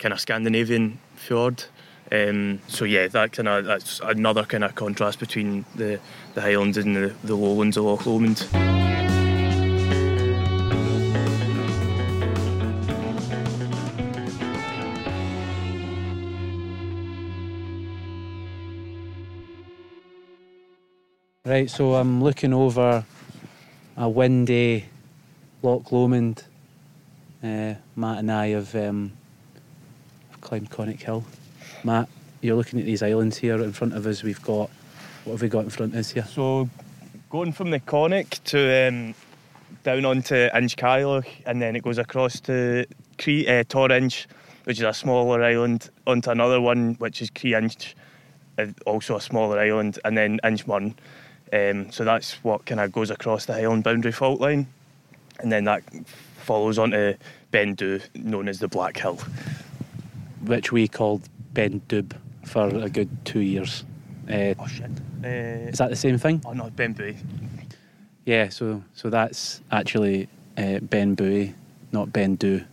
kind 0.00 0.12
of 0.12 0.18
Scandinavian 0.20 0.98
fjord. 1.14 1.64
Um, 2.12 2.60
so 2.68 2.84
yeah, 2.84 3.08
that 3.08 3.32
kind 3.32 3.48
of 3.48 3.64
that's 3.64 4.00
another 4.00 4.44
kind 4.44 4.62
of 4.62 4.74
contrast 4.74 5.18
between 5.18 5.64
the, 5.74 5.98
the 6.34 6.40
Highlands 6.40 6.76
and 6.76 6.94
the, 6.94 7.14
the 7.24 7.34
lowlands 7.34 7.76
of 7.76 7.84
Loch 7.84 8.06
Lomond. 8.06 8.46
Right, 21.46 21.68
so 21.68 21.94
I'm 21.94 22.22
looking 22.22 22.54
over 22.54 23.04
a 23.96 24.08
windy 24.08 24.86
Loch 25.62 25.92
Lomond. 25.92 26.42
Uh, 27.42 27.74
Matt 27.96 28.18
and 28.18 28.32
I 28.32 28.48
have, 28.48 28.74
um, 28.74 29.12
have 30.30 30.40
climbed 30.40 30.70
Conic 30.70 31.02
Hill. 31.02 31.24
Matt, 31.84 32.08
you're 32.40 32.56
looking 32.56 32.78
at 32.80 32.86
these 32.86 33.02
islands 33.02 33.36
here 33.36 33.62
in 33.62 33.72
front 33.72 33.92
of 33.92 34.06
us. 34.06 34.22
We've 34.22 34.42
got, 34.42 34.70
what 35.24 35.34
have 35.34 35.42
we 35.42 35.50
got 35.50 35.64
in 35.64 35.70
front 35.70 35.92
of 35.92 35.98
us 35.98 36.10
here? 36.10 36.24
So 36.24 36.68
going 37.28 37.52
from 37.52 37.70
the 37.70 37.78
Conic 37.78 38.42
to 38.44 38.88
um, 38.88 39.14
down 39.82 40.06
onto 40.06 40.34
Inchcailloch, 40.34 41.26
and 41.44 41.60
then 41.60 41.76
it 41.76 41.82
goes 41.82 41.98
across 41.98 42.40
to 42.40 42.86
Cree, 43.18 43.46
uh, 43.46 43.64
Torrinch, 43.64 44.26
which 44.64 44.78
is 44.78 44.84
a 44.84 44.94
smaller 44.94 45.44
island, 45.44 45.90
onto 46.06 46.30
another 46.30 46.58
one 46.58 46.94
which 46.94 47.20
is 47.20 47.28
Creinch, 47.28 47.94
uh, 48.58 48.66
also 48.86 49.16
a 49.16 49.20
smaller 49.20 49.58
island, 49.58 49.98
and 50.06 50.16
then 50.16 50.40
Inchmurrin. 50.42 50.94
Um, 51.52 51.92
so 51.92 52.02
that's 52.02 52.42
what 52.42 52.64
kind 52.64 52.80
of 52.80 52.92
goes 52.92 53.10
across 53.10 53.44
the 53.44 53.52
Highland 53.52 53.84
boundary 53.84 54.12
fault 54.12 54.40
line, 54.40 54.66
and 55.40 55.52
then 55.52 55.64
that 55.64 55.82
follows 56.38 56.78
onto 56.78 57.14
Ben 57.50 57.76
Dubh, 57.76 58.02
known 58.14 58.48
as 58.48 58.58
the 58.58 58.68
Black 58.68 58.96
Hill. 58.96 59.18
Which 60.46 60.72
we 60.72 60.88
called 60.88 61.22
Ben 61.54 61.80
Dub 61.88 62.14
for 62.44 62.66
a 62.68 62.88
good 62.90 63.08
two 63.24 63.40
years. 63.40 63.84
Uh, 64.28 64.54
Oh 64.58 64.66
shit! 64.66 64.90
Uh, 65.24 65.68
is 65.70 65.78
that 65.78 65.90
the 65.90 65.96
same 65.96 66.18
thing? 66.18 66.42
oh 66.46 66.52
no, 66.52 66.70
Ben 66.70 66.92
Bowie. 66.92 67.16
Yeah, 68.24 68.48
so 68.48 68.82
so 68.94 69.10
that's 69.10 69.60
actually 69.70 70.28
uh, 70.56 70.78
Ben 70.80 71.14
Bowie, 71.14 71.54
not 71.92 72.12
Ben 72.12 72.36
Dubh. 72.36 72.64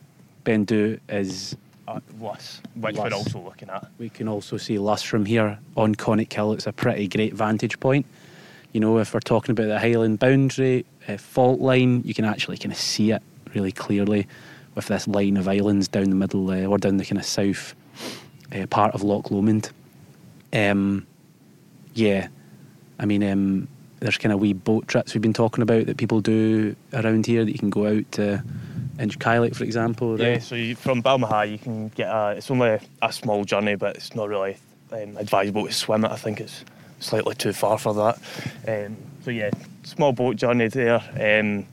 Ben 0.44 0.66
Dubh 0.66 1.00
is 1.10 1.56
Uh, 1.88 2.00
Luss, 2.20 2.62
which 2.76 2.96
Luss. 2.96 3.12
we're 3.12 3.18
also 3.18 3.40
looking 3.40 3.70
at. 3.70 3.90
We 4.00 4.10
can 4.10 4.28
also 4.28 4.58
see 4.58 4.78
Luss 4.80 5.04
from 5.04 5.26
here 5.26 5.60
on 5.76 5.96
Conic 5.96 6.32
Hill. 6.32 6.54
It's 6.54 6.68
a 6.68 6.72
pretty 6.74 7.08
great 7.08 7.34
vantage 7.34 7.80
point. 7.80 8.06
You 8.72 8.80
know, 8.80 8.98
if 9.00 9.14
we're 9.14 9.20
talking 9.20 9.52
about 9.52 9.68
the 9.68 9.80
Highland 9.80 10.20
boundary 10.20 10.86
uh, 11.08 11.18
fault 11.18 11.60
line, 11.60 12.02
you 12.06 12.14
can 12.14 12.24
actually 12.24 12.58
kind 12.58 12.72
of 12.72 12.78
see 12.78 13.12
it 13.12 13.22
really 13.54 13.74
clearly 13.74 14.28
with 14.76 14.86
this 14.88 15.06
line 15.08 15.36
of 15.36 15.50
islands 15.50 15.90
down 15.90 16.10
the 16.10 16.16
middle 16.16 16.50
uh, 16.50 16.64
or 16.66 16.78
down 16.78 16.96
the 16.96 17.04
kind 17.04 17.20
of 17.20 17.26
south 17.26 17.76
uh, 18.54 18.66
part 18.68 18.94
of 18.94 19.04
Loch 19.04 19.32
Lomond. 19.32 19.72
Um, 20.54 21.08
yeah, 21.94 22.28
I 23.00 23.06
mean, 23.06 23.24
um, 23.24 23.68
there's 24.00 24.18
kind 24.18 24.34
of 24.34 24.40
wee 24.40 24.54
boat 24.54 24.88
trips 24.88 25.14
we've 25.14 25.22
been 25.22 25.34
talking 25.34 25.62
about 25.62 25.86
that 25.86 25.98
people 25.98 26.22
do 26.22 26.76
around 26.94 27.26
here 27.26 27.46
that 27.46 27.52
you 27.52 27.60
can 27.60 27.70
go 27.70 27.88
out 27.88 28.12
to 28.14 28.44
Inch 29.00 29.18
for 29.18 29.64
example. 29.64 30.20
Yeah, 30.20 30.40
so 30.40 30.56
you, 30.56 30.76
from 30.76 31.02
Balmaha 31.02 31.50
you 31.50 31.58
can 31.58 31.90
get 31.90 32.10
a. 32.10 32.36
It's 32.38 32.52
only 32.52 32.70
a, 32.70 32.82
a 33.02 33.12
small 33.12 33.46
journey, 33.46 33.76
but 33.76 33.96
it's 33.96 34.16
not 34.16 34.30
really 34.30 34.58
um, 34.92 35.18
advisable 35.18 35.66
to 35.66 35.74
swim 35.74 36.06
it. 36.06 36.12
I 36.12 36.18
think 36.18 36.40
it's 36.40 36.64
slightly 37.00 37.36
too 37.36 37.54
far 37.54 37.78
for 37.78 37.94
that. 37.94 38.18
Um, 38.68 38.98
so 39.24 39.32
yeah, 39.32 39.52
small 39.84 40.14
boat 40.14 40.36
journey 40.36 40.68
there, 40.68 41.00
um, 41.16 41.66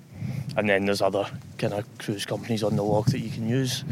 and 0.57 0.69
then 0.69 0.87
there's 0.87 1.03
other 1.03 1.27
kind 1.59 1.75
of 1.75 1.87
cruise 1.99 2.25
companies 2.25 2.63
on 2.63 2.77
the 2.77 2.83
loch 2.83 3.07
that 3.07 3.21
you 3.21 3.31
can 3.31 3.49
use. 3.49 3.85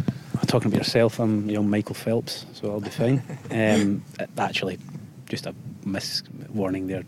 Talking 0.46 0.68
about 0.68 0.78
yourself, 0.78 1.18
I'm 1.18 1.48
young 1.48 1.68
Michael 1.68 1.94
Phelps, 1.94 2.46
so 2.52 2.70
I'll 2.70 2.80
be 2.80 2.90
fine. 2.90 3.22
Um, 3.50 4.02
actually, 4.38 4.78
just 5.28 5.46
a 5.46 5.54
miss 5.85 6.22
warning 6.52 6.87
there. 6.87 7.04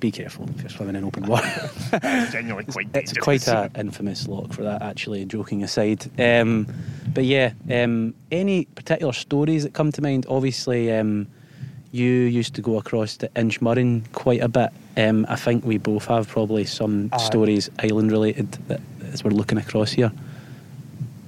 Be 0.00 0.10
careful 0.10 0.48
if 0.50 0.60
you're 0.60 0.70
swimming 0.70 0.96
in 0.96 1.04
open 1.04 1.26
water. 1.26 1.70
It's 1.92 2.32
genuinely 2.32 2.70
quite 2.70 2.88
it's 2.94 3.12
dangerous. 3.12 3.44
quite 3.44 3.48
an 3.48 3.70
infamous 3.76 4.28
lock 4.28 4.52
for 4.52 4.62
that, 4.62 4.82
actually, 4.82 5.24
joking 5.24 5.62
aside. 5.62 6.04
Um, 6.20 6.66
but 7.14 7.24
yeah, 7.24 7.52
um, 7.70 8.14
any 8.30 8.66
particular 8.66 9.12
stories 9.12 9.62
that 9.62 9.72
come 9.72 9.92
to 9.92 10.02
mind? 10.02 10.26
Obviously, 10.28 10.92
um, 10.92 11.26
you 11.92 12.10
used 12.10 12.54
to 12.56 12.60
go 12.60 12.76
across 12.76 13.16
to 13.18 13.28
Inchmurrin 13.30 14.02
quite 14.12 14.42
a 14.42 14.48
bit. 14.48 14.70
Um, 14.96 15.24
I 15.28 15.36
think 15.36 15.64
we 15.64 15.78
both 15.78 16.06
have 16.06 16.28
probably 16.28 16.64
some 16.64 17.08
Aye. 17.12 17.18
stories 17.18 17.70
island 17.78 18.10
related 18.12 18.52
that, 18.68 18.80
as 19.12 19.22
we're 19.24 19.30
looking 19.30 19.58
across 19.58 19.92
here. 19.92 20.12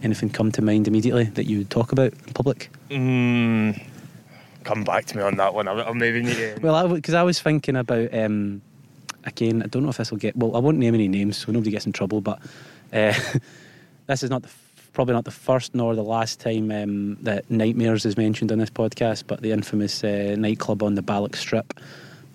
Anything 0.03 0.31
come 0.31 0.53
to 0.53 0.63
mind 0.63 0.89
immediately 0.89 1.25
that 1.25 1.45
you 1.45 1.59
would 1.59 1.71
talk 1.71 1.93
about 1.93 2.13
in 2.13 2.33
public? 2.35 2.71
Mm, 2.91 3.83
come 4.65 4.85
back 4.85 5.07
to 5.07 5.17
me 5.17 5.23
on 5.23 5.37
that 5.37 5.55
one. 5.55 5.69
I'll, 5.69 5.81
I'll 5.81 5.95
maybe 5.95 6.23
need 6.23 6.37
to. 6.37 6.59
Well, 6.63 6.89
because 6.89 7.15
I, 7.15 7.23
was 7.23 7.41
thinking 7.41 7.77
about 7.77 8.13
um, 8.15 8.63
again. 9.25 9.63
I 9.63 9.67
don't 9.67 9.83
know 9.83 9.91
if 9.91 9.97
this 9.97 10.11
will 10.11 10.19
get. 10.19 10.37
Well, 10.37 10.57
I 10.57 10.59
won't 10.59 10.79
name 10.79 10.95
any 10.95 11.09
names 11.09 11.39
so 11.39 11.53
nobody 11.53 11.71
gets 11.71 11.87
in 11.87 11.93
trouble. 11.93 12.21
But 12.21 12.41
uh, 12.93 13.15
this 14.07 14.23
is 14.23 14.31
not 14.31 14.43
the 14.43 14.51
probably 14.93 15.13
not 15.13 15.27
the 15.27 15.31
first 15.31 15.75
nor 15.75 15.95
the 15.95 16.03
last 16.03 16.41
time 16.41 16.71
um, 16.71 17.17
that 17.17 17.51
Nightmares 17.51 18.07
is 18.07 18.17
mentioned 18.17 18.51
on 18.51 18.59
this 18.59 18.71
podcast. 18.71 19.25
But 19.27 19.43
the 19.43 19.53
infamous 19.53 20.03
uh, 20.03 20.37
nightclub 20.39 20.83
on 20.83 20.95
the 20.95 21.03
Balloch 21.03 21.37
Strip. 21.37 21.79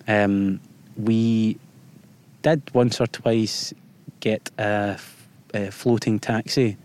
Um, 0.08 0.60
we 0.96 1.58
did 2.42 2.62
once 2.74 3.00
or 3.00 3.06
twice 3.06 3.72
get 4.20 4.50
a, 4.58 4.98
a 5.54 5.70
floating 5.70 6.18
taxi 6.18 6.76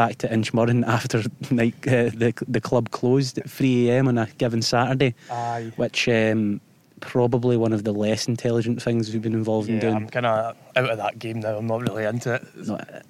back 0.00 0.16
to 0.16 0.28
Inchmurrin 0.28 0.82
after 0.96 1.22
night, 1.50 1.74
uh, 1.86 2.08
the 2.14 2.32
the 2.48 2.60
club 2.60 2.90
closed 2.90 3.36
at 3.36 3.50
3 3.50 3.90
a.m. 3.90 4.08
on 4.08 4.16
a 4.16 4.26
given 4.38 4.62
Saturday, 4.62 5.14
Aye. 5.30 5.72
which 5.76 6.08
um, 6.08 6.58
probably 7.00 7.58
one 7.58 7.74
of 7.74 7.84
the 7.84 7.92
less 7.92 8.26
intelligent 8.26 8.80
things 8.82 9.12
we've 9.12 9.20
been 9.20 9.34
involved 9.34 9.68
in 9.68 9.78
doing. 9.78 9.94
I'm 9.94 10.08
kind 10.08 10.24
of 10.24 10.56
out 10.74 10.90
of 10.90 10.96
that 10.96 11.18
game 11.18 11.40
now. 11.40 11.58
I'm 11.58 11.66
not 11.66 11.82
really 11.82 12.04
into 12.04 12.32
it. 12.34 12.42
No, 12.66 12.76
it 12.76 13.04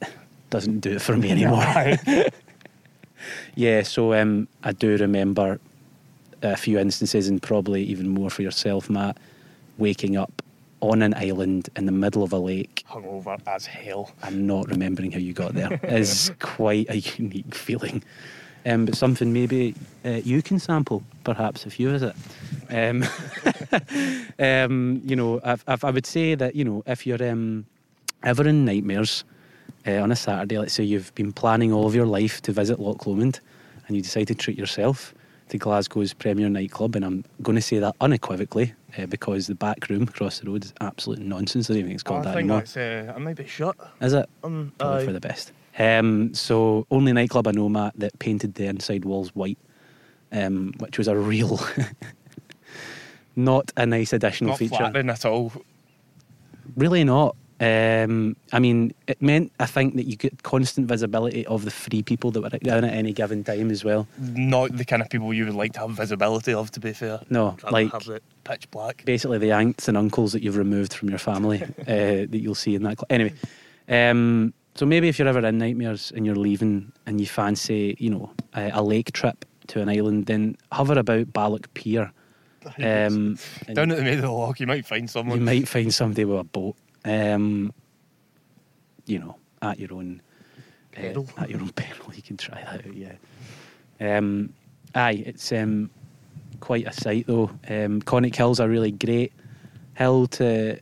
doesn't 0.51 0.81
do 0.81 0.97
it 0.97 1.03
for 1.03 1.17
me 1.17 1.31
anymore. 1.37 1.65
yeah, 3.55 3.83
so 3.85 4.13
um, 4.15 4.49
I 4.65 4.73
do 4.73 4.97
remember 4.97 5.61
a 6.43 6.57
few 6.57 6.77
instances, 6.81 7.29
and 7.29 7.41
probably 7.41 7.85
even 7.85 8.09
more 8.09 8.31
for 8.31 8.43
yourself, 8.43 8.91
Matt, 8.91 9.17
waking 9.79 10.17
up 10.17 10.43
on 10.81 11.03
an 11.03 11.15
island 11.15 11.69
in 11.77 11.87
the 11.87 11.93
middle 11.93 12.23
of 12.23 12.33
a 12.33 12.39
lake 12.39 12.85
Hungover 12.89 13.41
as 13.47 13.67
hell. 13.67 14.13
and 14.23 14.47
not 14.47 14.69
remembering 14.69 15.13
how 15.13 15.19
you 15.19 15.33
got 15.33 15.55
there 15.55 15.79
is 15.83 16.33
quite 16.41 16.89
a 16.89 16.99
unique 16.99 17.55
feeling. 17.55 18.03
Um, 18.67 18.85
but 18.85 18.95
something 18.95 19.33
maybe 19.33 19.75
uh, 20.05 20.21
you 20.23 20.43
can 20.43 20.59
sample, 20.59 21.03
perhaps, 21.25 21.65
if 21.65 21.81
you 21.81 21.91
visit. 21.91 22.15
Um, 22.69 23.05
um, 24.39 25.01
you 25.05 25.17
know, 25.17 25.41
I've, 25.43 25.65
I've, 25.67 25.83
I 25.83 25.91
would 25.91 26.05
say 26.05 26.35
that 26.35 26.55
you 26.55 26.65
know 26.65 26.83
if 26.87 27.07
you're 27.07 27.23
um, 27.27 27.65
ever 28.23 28.47
in 28.47 28.67
nightmares 28.67 29.25
uh, 29.87 29.93
on 29.93 30.13
a 30.13 30.17
Saturday, 30.17 30.59
let's 30.59 30.75
say 30.75 30.85
you've 30.85 31.15
been 31.15 31.33
planning 31.33 31.73
all 31.73 31.87
of 31.87 31.95
your 31.95 32.05
life 32.05 32.43
to 32.43 32.53
visit 32.53 32.79
Loch 32.79 33.07
Lomond, 33.07 33.41
and 33.87 33.97
you 33.97 34.03
decide 34.03 34.29
to 34.29 34.35
treat 34.35 34.59
yourself 34.59 35.15
to 35.51 35.59
Glasgow's 35.59 36.15
premier 36.15 36.49
nightclub, 36.49 36.97
and 36.97 37.05
I'm 37.05 37.25
going 37.43 37.57
to 37.57 37.63
say 37.63 37.79
that 37.79 37.95
unequivocally 38.01 38.75
uh, 38.99 39.07
because 39.07 39.47
the 39.47 39.55
back 39.55 39.89
room 39.89 40.03
across 40.05 40.41
the 40.41 40.51
road 40.51 40.65
is 40.65 40.73
absolute 40.81 41.21
nonsense. 41.21 41.69
I 41.69 41.75
don't 41.75 41.79
even 41.81 41.89
think 41.91 41.95
it's 41.97 42.03
called 42.03 42.27
I 42.27 42.31
that 42.33 42.39
anymore. 42.39 42.59
that's. 42.59 42.77
Uh, 42.77 43.13
I 43.15 43.19
might 43.19 43.37
be 43.37 43.47
shut. 43.47 43.77
Is 44.01 44.13
it? 44.13 44.29
Um, 44.43 44.73
probably 44.79 45.07
for 45.07 45.13
the 45.13 45.21
best. 45.21 45.53
Um, 45.79 46.35
so 46.35 46.87
only 46.91 47.13
nightclub 47.13 47.47
I 47.47 47.53
know, 47.53 47.69
Matt, 47.69 47.95
that 47.99 48.19
painted 48.19 48.55
the 48.55 48.67
inside 48.67 49.05
walls 49.05 49.35
white, 49.35 49.59
um, 50.33 50.73
which 50.79 50.99
was 50.99 51.09
a 51.09 51.17
real, 51.17 51.61
not 53.37 53.73
a 53.77 53.87
nice 53.87 54.13
additional 54.13 54.51
not 54.51 54.59
feature. 54.59 54.77
flattering 54.77 55.11
at 55.11 55.25
all. 55.25 55.53
Really 56.77 57.05
not. 57.05 57.37
Um, 57.61 58.37
I 58.53 58.59
mean, 58.59 58.95
it 59.07 59.21
meant 59.21 59.53
I 59.61 59.67
think 59.67 59.97
that 59.97 60.07
you 60.07 60.17
get 60.17 60.43
constant 60.43 60.89
visibility 60.89 61.45
of 61.47 61.65
the 61.67 61.71
three 61.71 62.03
people 62.03 62.31
that 62.31 62.41
were 62.41 62.49
down 62.49 62.85
at 62.85 62.95
any 62.95 63.13
given 63.13 63.45
time 63.45 63.71
as 63.71 63.85
well. 63.85 64.09
Not 64.19 64.75
the 64.77 64.85
kind 64.87 65.03
of 65.03 65.11
people 65.11 65.35
you 65.35 65.45
would 65.45 65.55
like 65.55 65.75
to 65.75 65.81
have 65.81 65.91
visibility 65.91 66.55
of. 66.55 66.71
To 66.71 66.81
be 66.81 66.95
fair, 66.95 67.21
No, 67.29 67.57
like 67.71 67.93
have 67.93 68.09
it 68.09 68.23
pitch 68.45 68.71
black. 68.71 69.05
basically 69.05 69.37
the 69.39 69.53
aunts 69.53 69.89
and 69.89 69.99
uncles 69.99 70.33
that 70.33 70.43
you've 70.43 70.57
removed 70.57 70.95
from 70.95 71.11
your 71.11 71.19
family 71.19 71.63
uh, 71.83 71.85
that 71.87 72.39
you'll 72.41 72.55
see 72.55 72.75
in 72.75 72.83
that. 72.85 72.99
Cl- 72.99 73.07
anyway, 73.11 73.35
um, 73.89 74.55
so 74.75 74.87
maybe 74.87 75.09
if 75.09 75.19
you're 75.19 75.29
ever 75.29 75.45
in 75.47 75.59
nightmares 75.59 76.13
and 76.17 76.25
you're 76.25 76.37
leaving 76.37 76.91
and 77.05 77.21
you 77.21 77.27
fancy, 77.27 77.95
you 77.99 78.09
know, 78.09 78.31
a, 78.55 78.71
a 78.75 78.83
lake 78.83 79.13
trip 79.13 79.45
to 79.67 79.83
an 79.83 79.89
island, 79.91 80.27
then 80.27 80.57
hover 80.73 80.99
about 80.99 81.31
Balloch 81.33 81.73
Pier. 81.75 82.11
Um, 82.79 83.39
Down 83.73 83.91
at 83.91 83.97
the 83.97 84.03
middle 84.05 84.17
of 84.17 84.21
the 84.23 84.31
lock, 84.31 84.61
you 84.61 84.67
might 84.67 84.85
find 84.85 85.09
someone. 85.09 85.39
you 85.39 85.45
might 85.45 85.67
find 85.67 85.93
somebody 85.95 86.27
with 86.27 86.41
a 86.41 86.45
boat. 86.45 86.77
Um, 87.05 87.73
you 89.07 89.19
know, 89.19 89.37
at 89.63 89.79
your 89.79 89.93
own 89.95 90.21
uh, 90.97 91.01
Peril. 91.01 91.29
at 91.39 91.51
your 91.51 91.61
own 91.61 91.69
peril, 91.77 92.13
you 92.15 92.23
can 92.23 92.37
try 92.37 92.63
that 92.63 92.87
out. 92.87 92.95
Yeah. 92.95 93.15
Um, 94.01 94.53
aye, 94.95 95.23
it's 95.27 95.53
um, 95.53 95.91
quite 96.61 96.87
a 96.87 96.93
sight 96.93 97.27
though. 97.27 97.51
Um, 97.69 98.01
Conic 98.03 98.35
Hill's 98.37 98.61
a 98.61 98.69
really 98.69 98.91
great 98.93 99.33
hill 99.95 100.27
to 100.29 100.79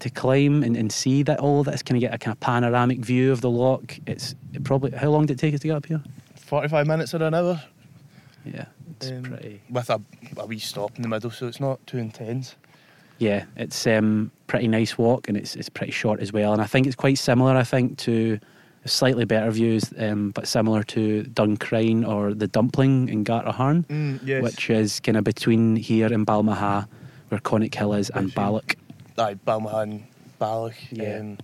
to 0.00 0.10
climb 0.10 0.64
and, 0.64 0.76
and 0.76 0.90
see 0.90 1.22
that 1.22 1.38
all 1.38 1.60
of 1.60 1.66
this 1.66 1.80
kind 1.82 1.96
of 1.96 2.00
get 2.00 2.12
a 2.12 2.18
kind 2.18 2.32
of 2.34 2.40
panoramic 2.40 2.98
view 2.98 3.30
of 3.30 3.40
the 3.40 3.50
lock. 3.50 3.96
It's 4.06 4.34
it 4.52 4.64
probably 4.64 4.90
how 4.92 5.10
long 5.10 5.26
did 5.26 5.34
it 5.34 5.40
take 5.40 5.54
us 5.54 5.60
to 5.60 5.68
get 5.68 5.76
up 5.76 5.86
here? 5.86 6.02
Forty-five 6.36 6.86
minutes 6.86 7.14
or 7.14 7.22
an 7.22 7.34
hour 7.34 7.62
Yeah, 8.44 8.64
it's 8.96 9.10
Um, 9.10 9.22
pretty. 9.22 9.60
with 9.70 9.88
a, 9.90 10.00
a 10.36 10.46
wee 10.46 10.58
stop 10.58 10.96
in 10.96 11.02
the 11.02 11.08
middle, 11.08 11.30
so 11.30 11.46
it's 11.46 11.60
not 11.60 11.86
too 11.86 11.98
intense. 11.98 12.56
Yeah, 13.18 13.44
it's 13.56 13.86
um 13.86 14.32
pretty 14.52 14.68
nice 14.68 14.98
walk 14.98 15.28
and 15.28 15.36
it's 15.40 15.52
it's 15.56 15.70
pretty 15.70 15.92
short 16.02 16.20
as 16.20 16.30
well. 16.36 16.52
And 16.52 16.60
I 16.60 16.66
think 16.72 16.86
it's 16.86 16.96
quite 17.04 17.18
similar. 17.18 17.52
I 17.56 17.64
think 17.64 17.96
to 18.06 18.38
slightly 18.84 19.24
better 19.24 19.50
views, 19.50 19.84
um, 19.98 20.30
but 20.36 20.46
similar 20.46 20.82
to 20.82 21.22
Duncryne 21.38 22.06
or 22.06 22.34
the 22.34 22.48
Dumpling 22.48 23.08
in 23.08 23.24
Gartocharn, 23.24 23.86
Mm, 23.86 24.20
yes. 24.24 24.42
which 24.42 24.68
is 24.70 25.00
kind 25.00 25.16
of 25.16 25.24
between 25.24 25.76
here 25.76 26.12
and 26.12 26.26
Balmaha, 26.26 26.86
where 27.28 27.40
Conic 27.40 27.74
Hill 27.74 27.94
is, 27.94 28.10
and 28.10 28.34
Balloch. 28.34 28.74
Aye, 29.16 29.36
Balmahan, 29.46 30.02
Balloch. 30.38 30.76
Yeah. 30.90 31.20
Um, 31.20 31.38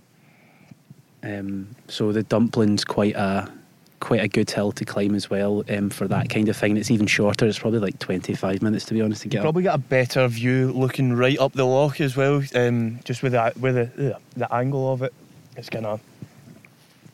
Um, 1.21 1.75
so 1.87 2.11
the 2.13 2.23
Dumpling's 2.23 2.85
quite 2.85 3.15
a 3.15 3.51
quite 3.99 4.21
a 4.21 4.27
good 4.27 4.49
hill 4.49 4.71
to 4.73 4.85
climb 4.85 5.15
as 5.15 5.29
well 5.29 5.63
um, 5.69 5.89
for 5.89 6.07
that 6.07 6.29
kind 6.29 6.47
of 6.49 6.55
thing. 6.57 6.77
It's 6.77 6.91
even 6.91 7.07
shorter. 7.07 7.45
It's 7.45 7.59
probably 7.59 7.79
like 7.79 7.99
twenty 7.99 8.33
five 8.33 8.61
minutes 8.61 8.85
to 8.85 8.93
be 8.93 9.01
honest 9.01 9.21
to 9.23 9.27
you 9.27 9.31
get 9.31 9.39
up. 9.39 9.43
probably 9.43 9.63
get 9.63 9.75
a 9.75 9.79
better 9.79 10.27
view 10.27 10.71
looking 10.73 11.13
right 11.13 11.37
up 11.39 11.53
the 11.53 11.65
loch 11.65 12.01
as 12.01 12.15
well. 12.15 12.41
Um, 12.55 12.99
just 13.03 13.23
with 13.23 13.33
the 13.33 13.53
with 13.59 13.75
the 13.75 14.17
the 14.35 14.53
angle 14.53 14.91
of 14.91 15.01
it, 15.01 15.13
it's 15.57 15.69
kind 15.69 15.85
of 15.85 16.01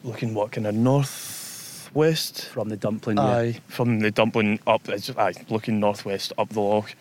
looking 0.03 0.33
what 0.33 0.51
kind 0.51 0.67
of 0.67 0.75
northwest. 0.75 2.49
from 2.49 2.69
the 2.69 2.77
Dumpling. 2.77 3.17
yeah. 3.17 3.23
Aye, 3.23 3.59
from 3.67 3.99
the 3.99 4.11
dumpling 4.11 4.59
up, 4.67 4.87
it's 4.89 5.09
aye, 5.17 5.33
looking 5.49 5.79
northwest 5.79 6.33
up 6.37 6.49
the 6.49 6.61
loch. 6.61 6.95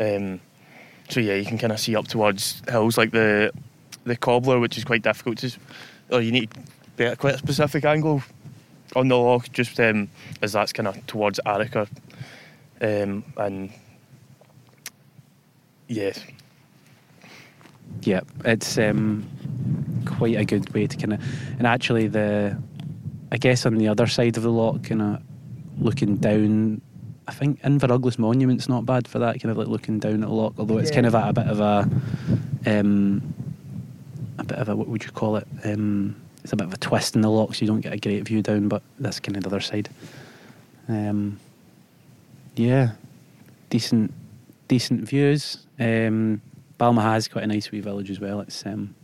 Um, 0.00 0.40
so 1.08 1.20
yeah, 1.20 1.34
you 1.34 1.44
can 1.44 1.58
kind 1.58 1.72
of 1.72 1.80
see 1.80 1.96
up 1.96 2.08
towards 2.08 2.62
hills 2.68 2.98
like 2.98 3.12
the 3.12 3.52
the 4.04 4.16
cobbler, 4.16 4.58
which 4.58 4.76
is 4.78 4.84
quite 4.84 5.02
difficult 5.02 5.38
to. 5.38 5.52
Or 6.10 6.20
you 6.22 6.32
need 6.32 6.50
to 6.50 6.60
be 6.96 7.04
at 7.04 7.18
quite 7.18 7.34
a 7.34 7.38
specific 7.38 7.84
angle 7.84 8.22
on 8.96 9.08
the 9.08 9.16
loch, 9.16 9.50
just 9.52 9.78
um, 9.80 10.08
as 10.42 10.52
that's 10.52 10.72
kind 10.72 10.88
of 10.88 11.06
towards 11.06 11.40
Arrochar. 11.46 11.88
Um, 12.80 13.24
and 13.36 13.70
yeah, 15.88 16.12
Yeah, 18.02 18.20
it's 18.44 18.78
um, 18.78 19.26
quite 20.06 20.36
a 20.36 20.44
good 20.44 20.72
way 20.74 20.86
to 20.86 20.96
kind 20.96 21.14
of, 21.14 21.20
and 21.58 21.66
actually 21.66 22.06
the, 22.08 22.56
I 23.32 23.36
guess 23.38 23.66
on 23.66 23.74
the 23.76 23.88
other 23.88 24.06
side 24.06 24.36
of 24.36 24.42
the 24.42 24.50
loch, 24.52 24.84
kind 24.84 25.02
of 25.02 25.22
looking 25.78 26.16
down. 26.16 26.80
I 27.26 27.32
think 27.32 27.60
Inveruglas 27.60 28.18
Monument's 28.18 28.70
not 28.70 28.86
bad 28.86 29.06
for 29.06 29.18
that 29.18 29.40
kind 29.42 29.50
of 29.50 29.58
like 29.58 29.68
looking 29.68 29.98
down 29.98 30.22
at 30.22 30.28
the 30.28 30.34
lock, 30.34 30.54
although 30.58 30.78
it's 30.78 30.88
Yeah. 30.90 30.94
kind 30.96 31.06
of 31.06 31.14
at 31.14 31.28
a 31.28 31.32
bit 31.34 31.46
of 31.46 31.60
a, 31.60 31.88
um, 32.66 33.34
a 34.38 34.44
bit 34.44 34.58
of 34.58 34.68
a 34.70 34.76
what 34.76 34.88
would 34.88 35.04
you 35.04 35.10
call 35.10 35.36
it? 35.36 35.46
Um, 35.64 36.16
it's 36.48 36.54
a 36.54 36.56
bit 36.56 36.68
of 36.68 36.72
a 36.72 36.78
twist 36.78 37.14
in 37.14 37.20
the 37.20 37.28
loch, 37.28 37.54
so 37.54 37.60
you 37.60 37.66
don't 37.66 37.82
get 37.82 37.92
a 37.92 37.98
great 37.98 38.24
view 38.24 38.40
down, 38.40 38.68
but 38.68 38.82
that's 38.98 39.20
kind 39.20 39.36
of 39.36 39.42
the 39.42 39.50
other 39.50 39.60
side. 39.60 39.90
Um, 40.88 41.38
yeah, 42.56 42.92
decent, 43.68 44.14
decent 44.66 45.06
views. 45.06 45.66
Um, 45.78 46.40
Balmaha's 46.80 47.28
quite 47.28 47.44
a 47.44 47.46
nice 47.46 47.70
wee 47.70 47.80
village 47.80 48.10
as 48.10 48.18
well. 48.18 48.40
It's 48.40 48.64
um, 48.64 48.94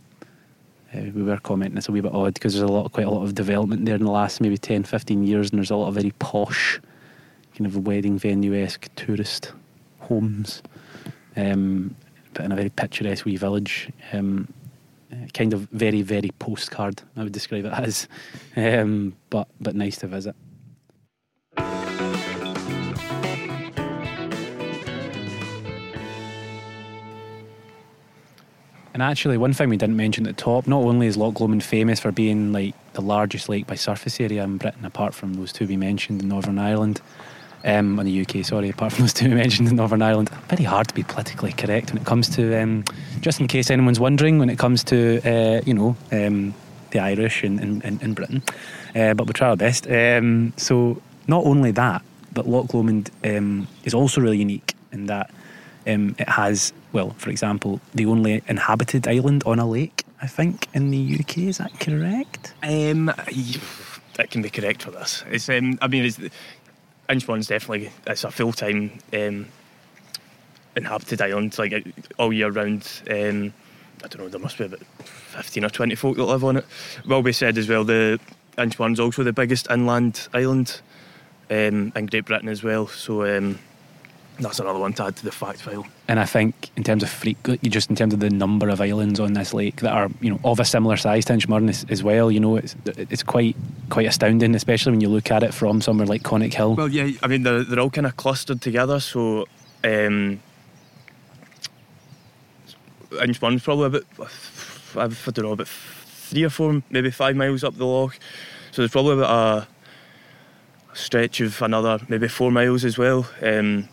uh, 0.91 1.01
we 1.13 1.21
were 1.21 1.37
commenting 1.37 1.77
it's 1.77 1.87
a 1.87 1.91
wee 1.91 2.01
bit 2.01 2.15
odd 2.15 2.33
because 2.33 2.55
there's 2.55 2.67
a 2.67 2.73
lot, 2.73 2.91
quite 2.91 3.05
a 3.05 3.11
lot 3.11 3.21
of 3.21 3.35
development 3.35 3.85
there 3.85 3.93
in 3.93 4.05
the 4.05 4.09
last 4.09 4.41
maybe 4.41 4.57
10, 4.57 4.83
15 4.83 5.23
years, 5.23 5.51
and 5.51 5.59
there's 5.59 5.69
a 5.69 5.75
lot 5.75 5.89
of 5.89 5.93
very 5.93 6.13
posh, 6.17 6.81
kind 7.55 7.67
of 7.67 7.85
wedding 7.85 8.17
venue 8.17 8.55
esque 8.55 8.89
tourist 8.95 9.53
homes, 9.99 10.63
um, 11.37 11.95
but 12.33 12.43
in 12.43 12.51
a 12.51 12.55
very 12.55 12.71
picturesque 12.71 13.23
wee 13.23 13.37
village. 13.37 13.91
Um, 14.13 14.51
kind 15.33 15.53
of 15.53 15.61
very, 15.71 16.01
very 16.01 16.31
postcard. 16.39 17.01
I 17.15 17.23
would 17.23 17.33
describe 17.33 17.65
it 17.65 17.73
as, 17.73 18.07
um, 18.55 19.15
but 19.29 19.47
but 19.59 19.75
nice 19.75 19.97
to 19.97 20.07
visit. 20.07 20.35
And 28.95 29.03
actually, 29.03 29.37
one 29.37 29.51
thing 29.51 29.67
we 29.67 29.75
didn't 29.75 29.97
mention 29.97 30.25
at 30.25 30.37
the 30.37 30.41
top, 30.41 30.67
not 30.67 30.81
only 30.81 31.07
is 31.07 31.17
Loch 31.17 31.41
Lomond 31.41 31.65
famous 31.65 31.99
for 31.99 32.13
being 32.13 32.53
like 32.53 32.73
the 32.93 33.01
largest 33.01 33.49
lake 33.49 33.67
by 33.67 33.75
surface 33.75 34.21
area 34.21 34.41
in 34.41 34.55
Britain, 34.55 34.85
apart 34.85 35.13
from 35.13 35.33
those 35.33 35.51
two 35.51 35.67
we 35.67 35.75
mentioned 35.75 36.21
in 36.21 36.29
Northern 36.29 36.57
Ireland, 36.57 37.01
um, 37.65 37.99
in 37.99 38.05
the 38.05 38.21
UK, 38.21 38.45
sorry, 38.45 38.69
apart 38.69 38.93
from 38.93 39.03
those 39.03 39.13
two 39.13 39.29
mentioned 39.35 39.67
in 39.67 39.75
Northern 39.75 40.01
Ireland. 40.01 40.29
Very 40.47 40.63
hard 40.63 40.87
to 40.87 40.93
be 40.93 41.03
politically 41.03 41.51
correct 41.51 41.91
when 41.91 42.01
it 42.01 42.05
comes 42.05 42.29
to, 42.35 42.61
um, 42.61 42.83
just 43.21 43.39
in 43.39 43.47
case 43.47 43.69
anyone's 43.69 43.99
wondering, 43.99 44.39
when 44.39 44.49
it 44.49 44.59
comes 44.59 44.83
to, 44.85 45.21
uh, 45.25 45.61
you 45.65 45.73
know, 45.73 45.97
um, 46.11 46.53
the 46.91 46.99
Irish 46.99 47.43
in, 47.43 47.59
in, 47.59 47.81
in, 47.81 47.99
in 48.01 48.13
Britain. 48.13 48.43
uh, 48.95 49.13
but 49.13 49.25
we'll 49.25 49.33
try 49.33 49.49
our 49.49 49.57
best. 49.57 49.89
Um, 49.89 50.53
so 50.57 51.01
not 51.27 51.43
only 51.45 51.71
that, 51.71 52.01
but 52.33 52.47
Loch 52.47 52.73
Lomond 52.73 53.09
um, 53.23 53.67
is 53.83 53.93
also 53.93 54.21
really 54.21 54.37
unique 54.37 54.75
in 54.91 55.07
that 55.07 55.31
um, 55.87 56.15
it 56.19 56.29
has, 56.29 56.73
well, 56.93 57.11
for 57.17 57.29
example, 57.29 57.79
the 57.93 58.05
only 58.05 58.41
inhabited 58.47 59.07
island 59.07 59.43
on 59.45 59.59
a 59.59 59.67
lake. 59.67 60.03
I 60.21 60.27
think 60.27 60.67
in 60.73 60.91
the 60.91 61.19
UK. 61.19 61.39
Is 61.39 61.57
that 61.57 61.79
correct? 61.79 62.53
Um, 62.63 63.11
that 64.15 64.31
can 64.31 64.41
be 64.41 64.49
correct 64.49 64.83
for 64.83 64.91
this. 64.91 65.23
It's 65.29 65.49
um, 65.49 65.77
I 65.81 65.87
mean, 65.87 66.05
it's, 66.05 66.19
Inchmurrin's 67.09 67.47
definitely 67.47 67.91
it's 68.07 68.23
a 68.23 68.31
full 68.31 68.53
time 68.53 68.99
um, 69.13 69.47
inhabited 70.75 71.21
island, 71.21 71.57
like 71.57 71.85
all 72.17 72.33
year 72.33 72.49
round. 72.49 72.87
Um, 73.09 73.53
I 74.03 74.07
don't 74.07 74.19
know, 74.19 74.29
there 74.29 74.39
must 74.39 74.57
be 74.57 74.65
about 74.65 74.81
15 74.81 75.65
or 75.65 75.69
20 75.69 75.95
folk 75.95 76.17
that 76.17 76.23
live 76.23 76.43
on 76.43 76.57
it. 76.57 76.65
Will 77.05 77.21
be 77.21 77.31
said 77.31 77.57
as 77.57 77.69
well, 77.69 77.83
the 77.83 78.19
Inchmurrin's 78.57 78.99
also 78.99 79.23
the 79.23 79.33
biggest 79.33 79.69
inland 79.69 80.27
island 80.33 80.81
um, 81.49 81.91
in 81.95 82.05
Great 82.07 82.25
Britain 82.25 82.49
as 82.49 82.63
well. 82.63 82.87
So 82.87 83.25
um, 83.37 83.59
that's 84.39 84.59
another 84.59 84.79
one 84.79 84.93
to 84.93 85.05
add 85.05 85.15
to 85.17 85.23
the 85.23 85.31
fact 85.31 85.61
file. 85.61 85.85
And 86.07 86.19
I 86.19 86.25
think 86.25 86.69
in 86.75 86.83
terms 86.83 87.03
of 87.03 87.09
freak, 87.09 87.37
just 87.63 87.89
in 87.89 87.95
terms 87.95 88.13
of 88.13 88.19
the 88.19 88.29
number 88.29 88.69
of 88.69 88.81
islands 88.81 89.19
on 89.19 89.33
this 89.33 89.53
lake 89.53 89.77
that 89.77 89.91
are 89.91 90.09
you 90.21 90.29
know 90.29 90.39
of 90.43 90.59
a 90.59 90.65
similar 90.65 90.97
size 90.97 91.25
to 91.25 91.33
Inchmurrin 91.33 91.69
as, 91.69 91.85
as 91.89 92.03
well, 92.03 92.31
you 92.31 92.39
know 92.39 92.57
it's 92.57 92.75
it's 92.85 93.23
quite 93.23 93.55
quite 93.89 94.07
astounding, 94.07 94.55
especially 94.55 94.91
when 94.91 95.01
you 95.01 95.09
look 95.09 95.31
at 95.31 95.43
it 95.43 95.53
from 95.53 95.81
somewhere 95.81 96.07
like 96.07 96.23
Conic 96.23 96.53
Hill. 96.53 96.75
Well, 96.75 96.89
yeah, 96.89 97.11
I 97.23 97.27
mean 97.27 97.43
they're 97.43 97.63
they're 97.63 97.79
all 97.79 97.89
kind 97.89 98.07
of 98.07 98.17
clustered 98.17 98.61
together, 98.61 98.99
so. 98.99 99.45
Um, 99.83 100.41
Inchmurrin's 103.11 103.63
probably 103.63 103.85
about 103.85 104.03
I 104.97 105.07
don't 105.07 105.45
know 105.45 105.51
about 105.51 105.67
three 105.67 106.43
or 106.43 106.49
four, 106.49 106.81
maybe 106.89 107.11
five 107.11 107.35
miles 107.35 107.63
up 107.63 107.75
the 107.77 107.85
loch. 107.85 108.17
So 108.71 108.81
there's 108.81 108.91
probably 108.91 109.13
about 109.13 109.67
a 110.93 110.95
stretch 110.95 111.41
of 111.41 111.61
another 111.61 111.99
maybe 112.09 112.27
four 112.27 112.51
miles 112.51 112.83
as 112.83 112.97
well. 112.97 113.27
Um, 113.41 113.87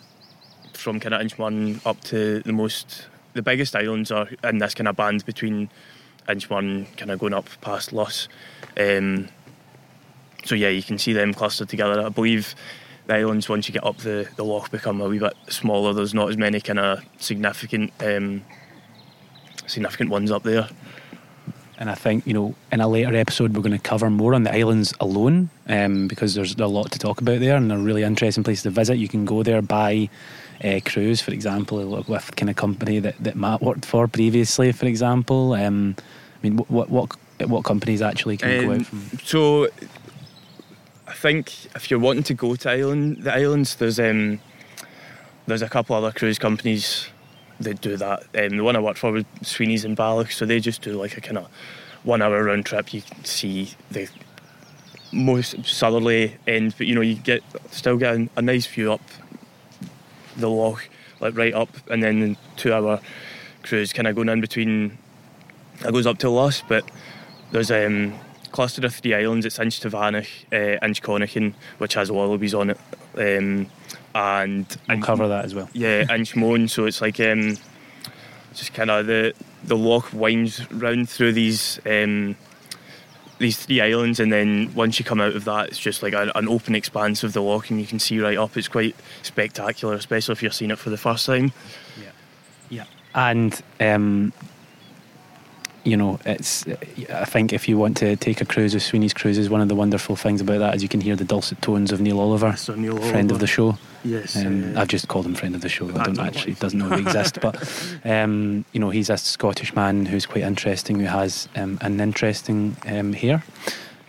from 0.83 1.01
kind 1.01 1.15
of 1.15 1.21
Inchmurrin 1.21 1.85
up 1.87 2.01
to 2.03 2.41
the 2.41 2.53
most, 2.53 3.07
the 3.33 3.43
biggest 3.43 3.75
islands 3.75 4.11
are 4.11 4.29
in 4.45 4.59
this 4.59 4.75
kind 4.75 4.89
of 4.89 4.97
band 4.97 5.25
between 5.25 5.71
Inchmurrin 6.29 6.95
kind 6.97 7.11
of 7.11 7.19
going 7.19 7.33
up 7.33 7.49
past 7.61 7.93
Luss. 7.93 8.29
Um, 8.79 9.29
so 10.45 10.55
yeah, 10.55 10.69
you 10.69 10.83
can 10.83 10.99
see 10.99 11.13
them 11.13 11.33
clustered 11.33 11.69
together. 11.69 12.05
I 12.05 12.09
believe 12.09 12.55
the 13.07 13.15
islands 13.15 13.49
once 13.49 13.69
you 13.69 13.73
get 13.73 13.85
up 13.85 13.99
the, 13.99 14.29
the 14.37 14.45
loch 14.45 14.71
become 14.71 15.01
a 15.01 15.09
wee 15.09 15.19
bit 15.19 15.35
smaller. 15.49 15.93
There's 15.93 16.15
not 16.15 16.29
as 16.31 16.37
many 16.37 16.61
kind 16.61 16.79
of 16.79 17.05
significant 17.19 17.93
um, 18.01 18.45
significant 19.67 20.11
ones 20.11 20.31
up 20.31 20.43
there. 20.43 20.69
And 21.79 21.91
I 21.91 21.95
think, 21.95 22.27
you 22.27 22.35
know, 22.35 22.55
in 22.71 22.81
a 22.81 22.89
later 22.89 23.15
episode, 23.17 23.57
we're 23.57 23.63
going 23.63 23.73
to 23.73 23.79
cover 23.79 24.09
more 24.11 24.35
on 24.35 24.43
the 24.45 24.55
islands 24.55 24.95
alone 25.01 25.51
um, 25.69 26.07
because 26.07 26.35
there's 26.35 26.55
a 26.55 26.67
lot 26.67 26.93
to 26.93 26.99
talk 26.99 27.21
about 27.21 27.41
there 27.41 27.57
and 27.57 27.71
they're 27.71 27.79
really 27.79 28.03
interesting 28.03 28.45
places 28.45 28.63
to 28.65 28.71
visit. 28.71 28.99
You 28.99 29.09
can 29.09 29.25
go 29.25 29.43
there 29.43 29.63
by 29.63 30.09
uh, 30.63 30.81
cruise, 30.85 31.21
for 31.21 31.33
example, 31.33 32.05
with 32.07 32.37
kind 32.37 32.51
of 32.51 32.57
company 32.57 32.99
that, 33.01 33.17
that 33.19 33.37
Matt 33.37 33.63
worked 33.63 33.85
for 33.85 34.07
previously, 34.07 34.71
for 34.73 34.87
example. 34.87 35.55
Um, 35.55 35.97
I 35.99 36.43
mean, 36.43 36.59
what, 36.59 36.91
what, 36.91 37.17
what 37.47 37.65
companies 37.65 38.03
actually 38.03 38.37
can 38.37 38.59
um, 38.59 38.65
go 38.67 38.73
out 38.73 38.79
um, 38.79 38.85
from? 38.85 39.19
So, 39.25 39.69
I 41.09 41.15
think 41.15 41.67
if 41.75 41.91
you're 41.91 42.01
wanting 42.01 42.25
to 42.25 42.35
go 42.35 42.55
to 42.55 42.71
island, 42.71 43.25
the 43.25 43.35
islands, 43.35 43.77
there's 43.77 43.99
um, 43.99 44.41
there's 45.47 45.63
a 45.63 45.69
couple 45.69 45.97
other 45.97 46.13
cruise 46.13 46.39
companies 46.39 47.09
that 47.63 47.81
do 47.81 47.97
that. 47.97 48.23
Um, 48.35 48.57
the 48.57 48.65
one 48.65 48.77
I 48.77 48.81
worked 48.81 48.99
for 48.99 49.13
was 49.13 49.25
Sweeney's 49.43 49.85
and 49.85 49.97
Balloch, 49.97 50.31
so 50.31 50.47
they 50.47 50.61
just 50.61 50.83
do 50.83 50.93
like 50.93 51.17
a 51.17 51.21
kind 51.21 51.39
of 51.39 51.49
one 52.05 52.23
hour 52.23 52.43
round 52.45 52.67
trip. 52.67 52.93
You 52.93 53.03
see 53.25 53.71
the 53.91 54.09
most 55.13 55.65
southerly 55.65 56.37
end, 56.47 56.75
but 56.79 56.87
you 56.87 56.95
know 56.95 57.01
you 57.01 57.15
get 57.15 57.43
still 57.71 57.97
get 57.97 58.17
a, 58.17 58.29
a 58.37 58.43
nice 58.43 58.67
view 58.67 58.93
up 58.93 59.03
the 60.37 60.49
loch, 60.49 60.89
like 61.21 61.37
right 61.37 61.55
up, 61.55 61.69
and 61.91 62.03
then 62.03 62.37
two 62.57 62.73
hour 62.73 63.01
cruise 63.63 63.93
kind 63.93 64.09
of 64.09 64.15
going 64.15 64.29
in 64.29 64.41
between. 64.41 64.99
It 65.85 65.93
goes 65.93 66.07
up 66.07 66.19
to 66.19 66.31
Luss, 66.31 66.63
but 66.69 66.89
there's 67.51 67.71
um, 67.71 68.15
cluster 68.53 68.85
of 68.87 68.95
three 68.95 69.15
islands. 69.15 69.45
It's 69.47 69.59
Inchtavannach, 69.59 70.29
uh, 70.53 70.79
Inchconnachan, 70.85 71.55
which 71.79 71.95
has 71.95 72.13
wallabies 72.13 72.55
on 72.55 72.71
it. 72.71 72.79
Um, 73.17 73.67
and 74.15 74.67
we'll 74.89 74.95
and, 74.97 75.03
cover 75.03 75.29
that 75.29 75.45
as 75.45 75.55
well. 75.55 75.69
Yeah, 75.73 76.05
Inchmoan. 76.05 76.69
so 76.69 76.85
it's 76.85 77.01
like 77.01 77.19
um, 77.21 77.57
just 78.55 78.75
kind 78.75 78.91
of 78.91 79.07
the 79.07 79.35
the 79.65 79.77
loch 79.77 80.13
winds 80.13 80.71
round 80.71 81.09
through 81.09 81.33
these 81.33 81.81
um, 81.87 82.37
these 83.39 83.59
three 83.65 83.81
islands, 83.81 84.21
and 84.21 84.33
then 84.33 84.73
once 84.75 84.99
you 84.99 85.05
come 85.05 85.21
out 85.21 85.35
of 85.35 85.45
that, 85.45 85.69
it's 85.69 85.79
just 85.79 86.03
like 86.03 86.13
a, 86.13 86.31
an 86.35 86.49
open 86.49 86.75
expanse 86.75 87.25
of 87.25 87.33
the 87.33 87.43
loch, 87.43 87.71
and 87.71 87.81
you 87.81 87.87
can 87.87 87.99
see 87.99 88.21
right 88.21 88.39
up. 88.39 88.57
It's 88.57 88.69
quite 88.69 88.95
spectacular, 89.23 89.95
especially 89.95 90.33
if 90.33 90.43
you're 90.43 90.53
seeing 90.53 90.71
it 90.71 90.79
for 90.79 90.91
the 90.91 90.99
first 90.99 91.27
time. 91.27 91.53
Yeah, 92.01 92.11
yeah, 92.69 92.85
and 93.15 93.63
um, 93.81 94.33
you 95.85 95.97
know, 95.97 96.19
it's. 96.25 96.67
I 97.11 97.25
think 97.25 97.53
if 97.53 97.69
you 97.69 97.77
want 97.77 97.97
to 97.99 98.17
take 98.17 98.41
a 98.41 98.45
cruise 98.45 98.75
with 98.75 98.83
Sweeney's 98.83 99.13
Cruises, 99.13 99.51
one 99.51 99.61
of 99.61 99.69
the 99.69 99.75
wonderful 99.75 100.17
things 100.17 100.41
about 100.41 100.59
that 100.59 100.75
is 100.75 100.83
you 100.83 100.89
can 100.89 101.01
hear 101.01 101.17
the 101.17 101.25
dulcet 101.25 101.61
tones 101.63 101.93
of 101.93 102.01
Neil 102.01 102.21
Oliver, 102.21 102.57
so 102.57 102.75
Neil 102.75 102.97
friend 102.97 103.31
Oliver. 103.31 103.35
of 103.35 103.41
the 103.41 103.47
show. 103.47 103.79
Yes, 104.05 104.37
um, 104.37 104.77
uh, 104.77 104.81
I've 104.81 104.89
just 104.89 105.09
called 105.09 105.27
him 105.27 105.35
friend 105.35 105.55
of 105.55 105.61
the 105.61 105.69
show. 105.69 105.89
I 105.89 106.05
don't 106.05 106.19
actually 106.19 106.55
doesn't 106.55 106.79
know 106.79 106.89
he 106.91 107.03
exists, 107.03 107.39
but 107.41 107.57
um, 108.05 108.65
you 108.73 108.81
know, 108.81 108.91
he's 108.91 109.11
a 109.11 109.17
Scottish 109.17 109.75
man 109.75 110.07
who's 110.07 110.27
quite 110.27 110.45
interesting, 110.45 110.99
who 111.01 111.07
has 111.07 111.49
um, 111.57 111.79
an 111.81 112.01
interesting 112.01 112.77
um, 112.87 113.13
hair 113.13 113.43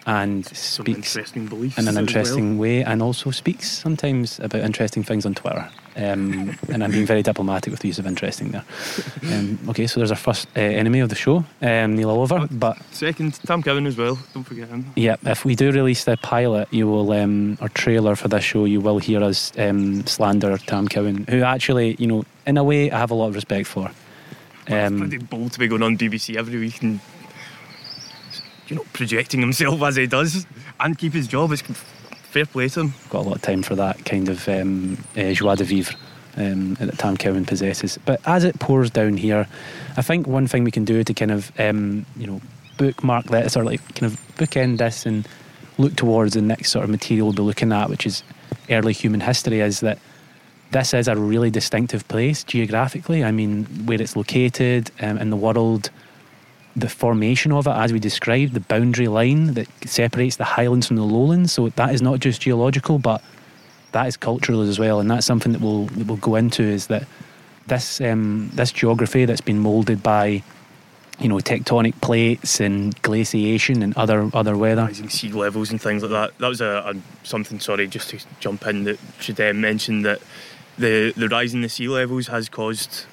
and 0.06 0.46
Some 0.46 0.86
speaks 0.86 1.16
in 1.16 1.88
an 1.88 1.98
interesting 1.98 2.58
well. 2.58 2.62
way, 2.62 2.84
and 2.84 3.02
also 3.02 3.32
speaks 3.32 3.72
sometimes 3.72 4.40
about 4.40 4.62
interesting 4.62 5.04
things 5.04 5.26
on 5.26 5.34
Twitter. 5.34 5.70
Um, 5.96 6.58
and 6.70 6.84
I'm 6.84 6.92
being 6.92 7.06
very 7.06 7.22
diplomatic 7.22 7.72
with 7.72 7.82
the 7.82 7.88
use 7.88 8.00
of 8.00 8.08
interesting 8.08 8.50
there. 8.50 8.66
Um, 9.32 9.60
okay, 9.70 9.86
so 9.88 10.00
there's 10.00 10.12
our 10.12 10.18
first 10.18 10.48
uh, 10.56 10.60
enemy 10.60 11.00
of 11.02 11.10
the 11.10 11.16
show, 11.16 11.46
um, 11.62 11.96
Neil 11.96 12.10
Oliver. 12.10 12.40
Oh, 12.42 12.48
but 12.52 12.82
second, 12.92 13.36
Tam 13.46 13.62
Cowan 13.62 13.86
as 13.86 13.96
well. 13.96 14.18
Don't 14.34 14.44
forget 14.44 14.70
him. 14.70 14.92
Yeah, 14.96 15.18
if 15.24 15.46
we 15.46 15.56
do 15.56 15.72
release 15.72 16.04
the 16.04 16.18
pilot, 16.18 16.68
you 16.72 16.88
will 16.88 17.12
um, 17.12 17.58
or 17.62 17.70
trailer 17.70 18.16
for 18.16 18.28
this 18.28 18.44
show, 18.44 18.66
you 18.66 18.82
will 18.82 18.98
hear 19.00 19.24
us 19.24 19.52
um, 19.58 20.06
slander 20.08 20.58
Tam 20.58 20.88
Cowan, 20.88 21.26
who 21.30 21.44
actually, 21.44 21.96
you 22.00 22.08
know, 22.08 22.24
in 22.46 22.58
a 22.58 22.64
way, 22.64 22.92
I 22.92 22.98
have 22.98 23.12
a 23.12 23.16
lot 23.16 23.28
of 23.28 23.36
respect 23.36 23.68
for. 23.68 23.92
Um, 24.70 24.94
it's 24.94 25.00
pretty 25.00 25.18
bold 25.18 25.52
to 25.54 25.60
be 25.60 25.68
going 25.68 25.84
on 25.84 25.98
BBC 25.98 26.38
every 26.38 26.58
week 26.60 26.82
and 26.82 27.00
you 28.68 28.78
know 28.78 28.86
projecting 28.94 29.42
himself 29.42 29.82
as 29.82 29.98
he 29.98 30.08
does 30.08 30.46
and 30.80 30.98
keep 30.98 31.14
his 31.14 31.28
job. 31.28 31.52
It's 31.52 31.64
fair 32.34 32.46
play 32.48 32.68
to 32.68 32.82
him. 32.82 32.94
Got 33.10 33.26
a 33.26 33.30
lot 33.30 33.36
of 33.36 33.42
time 33.44 33.62
for 33.62 33.76
that 33.76 34.04
kind 34.06 34.28
of 34.28 34.48
um, 34.50 34.98
uh, 35.16 35.32
joie 35.34 35.56
de 35.56 35.64
vivre. 35.64 35.96
Um, 36.36 36.74
that 36.76 36.98
Tam 36.98 37.16
Cowan 37.16 37.46
possesses. 37.46 38.00
But 38.06 38.20
as 38.26 38.44
it 38.44 38.60
pours 38.60 38.90
down 38.90 39.18
here, 39.18 39.48
I 39.98 40.02
think 40.02 40.26
one 40.26 40.48
thing 40.48 40.64
we 40.64 40.72
can 40.72 40.84
do 40.84 41.04
to 41.04 41.14
kind 41.14 41.30
of 41.30 41.52
um, 41.60 42.08
you 42.18 42.26
know 42.26 42.42
bookmark 42.80 43.26
this 43.28 43.56
or 43.56 43.64
like 43.64 43.82
kind 43.94 44.12
of 44.12 44.20
bookend 44.38 44.80
this 44.80 45.06
and 45.06 45.28
look 45.78 45.96
towards 45.96 46.34
the 46.34 46.42
next 46.42 46.72
sort 46.72 46.86
of 46.86 46.90
material 46.90 47.28
we'll 47.28 47.36
be 47.36 47.44
looking 47.44 47.72
at, 47.72 47.88
which 47.88 48.08
is 48.08 48.24
early 48.72 48.94
human 48.94 49.20
history, 49.20 49.60
is 49.60 49.82
that 49.82 50.00
this 50.72 50.96
is 50.96 51.08
a 51.08 51.16
really 51.16 51.52
distinctive 51.52 52.08
place 52.08 52.44
geographically. 52.44 53.24
I 53.24 53.32
mean, 53.32 53.66
where 53.86 54.02
it's 54.02 54.16
located 54.16 54.90
um, 55.02 55.20
in 55.20 55.30
the 55.30 55.36
world, 55.36 55.92
the 56.76 56.90
formation 56.90 57.52
of 57.52 57.68
it, 57.68 57.72
as 57.72 57.94
we 57.94 58.00
described, 58.00 58.54
the 58.54 58.60
boundary 58.60 59.08
line 59.08 59.54
that 59.54 59.68
separates 59.86 60.38
the 60.38 60.44
highlands 60.44 60.88
from 60.88 60.96
the 60.98 61.04
lowlands. 61.04 61.54
So 61.54 61.70
that 61.70 61.94
is 61.94 62.02
not 62.02 62.20
just 62.20 62.42
geological, 62.42 63.00
but 63.00 63.24
that 63.92 64.08
is 64.08 64.18
cultural 64.18 64.62
as 64.62 64.80
well, 64.80 65.00
and 65.00 65.10
that's 65.10 65.26
something 65.26 65.52
that 65.52 65.62
we'll 65.62 65.86
that 65.86 66.08
we'll 66.08 66.18
go 66.18 66.36
into. 66.36 66.64
Is 66.64 66.88
that 66.88 67.08
this 67.68 68.02
um, 68.02 68.50
this 68.54 68.72
geography 68.72 69.26
that's 69.26 69.42
been 69.42 69.60
moulded 69.60 70.04
by 70.04 70.44
you 71.20 71.30
know 71.30 71.38
tectonic 71.38 72.00
plates 72.02 72.60
and 72.60 73.00
glaciation 73.04 73.84
and 73.84 73.96
other 73.96 74.30
other 74.34 74.58
weather, 74.58 74.84
rising 74.84 75.10
sea 75.10 75.32
levels 75.32 75.72
and 75.72 75.82
things 75.82 76.02
like 76.02 76.12
that. 76.12 76.38
That 76.40 76.48
was 76.48 76.62
a, 76.62 76.94
a 76.94 77.26
something. 77.26 77.60
Sorry, 77.60 77.88
just 77.88 78.10
to 78.10 78.20
jump 78.40 78.66
in, 78.66 78.84
that 78.86 79.00
should 79.20 79.40
uh, 79.40 79.54
mention 79.54 80.02
that 80.02 80.22
the 80.78 81.14
the 81.16 81.30
rise 81.30 81.54
in 81.54 81.62
the 81.62 81.70
sea 81.70 81.88
levels 81.88 82.28
has 82.28 82.50
caused 82.50 83.06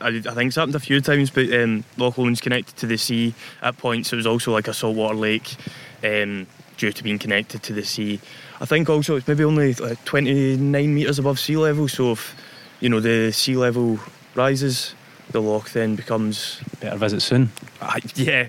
I, 0.00 0.08
I, 0.08 0.20
think 0.20 0.48
it's 0.48 0.56
happened 0.56 0.74
a 0.74 0.80
few 0.80 1.00
times, 1.00 1.30
but 1.30 1.52
um, 1.52 1.84
Loch 1.96 2.16
Lomond's 2.16 2.40
connected 2.40 2.76
to 2.76 2.86
the 2.86 2.96
sea 2.96 3.34
at 3.62 3.76
points. 3.78 4.12
It 4.12 4.16
was 4.16 4.26
also 4.26 4.52
like 4.52 4.68
a 4.68 4.74
saltwater 4.74 5.14
lake 5.14 5.56
um, 6.02 6.46
due 6.76 6.92
to 6.92 7.02
being 7.02 7.18
connected 7.18 7.62
to 7.64 7.72
the 7.72 7.84
sea. 7.84 8.20
I 8.60 8.66
think 8.66 8.88
also 8.88 9.16
it's 9.16 9.28
maybe 9.28 9.44
only 9.44 9.74
like 9.74 10.04
29 10.04 10.94
metres 10.94 11.18
above 11.18 11.38
sea 11.38 11.56
level, 11.56 11.88
so 11.88 12.12
if 12.12 12.36
you 12.80 12.88
know 12.88 13.00
the 13.00 13.32
sea 13.32 13.56
level 13.56 13.98
rises, 14.34 14.94
the 15.30 15.40
loch 15.40 15.70
then 15.70 15.96
becomes 15.96 16.60
better 16.80 16.96
visit 16.96 17.20
soon. 17.20 17.50
Uh, 17.80 18.00
yeah, 18.14 18.48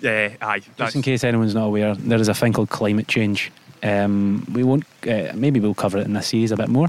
yeah, 0.00 0.34
aye. 0.40 0.62
Just 0.76 0.96
in 0.96 1.02
case 1.02 1.24
anyone's 1.24 1.54
not 1.54 1.66
aware, 1.66 1.94
there 1.94 2.20
is 2.20 2.28
a 2.28 2.34
thing 2.34 2.52
called 2.52 2.70
climate 2.70 3.08
change. 3.08 3.50
Um, 3.82 4.46
we 4.52 4.62
won't. 4.62 4.84
Uh, 5.06 5.32
maybe 5.34 5.60
we'll 5.60 5.74
cover 5.74 5.98
it 5.98 6.06
in 6.06 6.12
this 6.12 6.28
series 6.28 6.52
a 6.52 6.56
bit 6.56 6.68
more, 6.68 6.88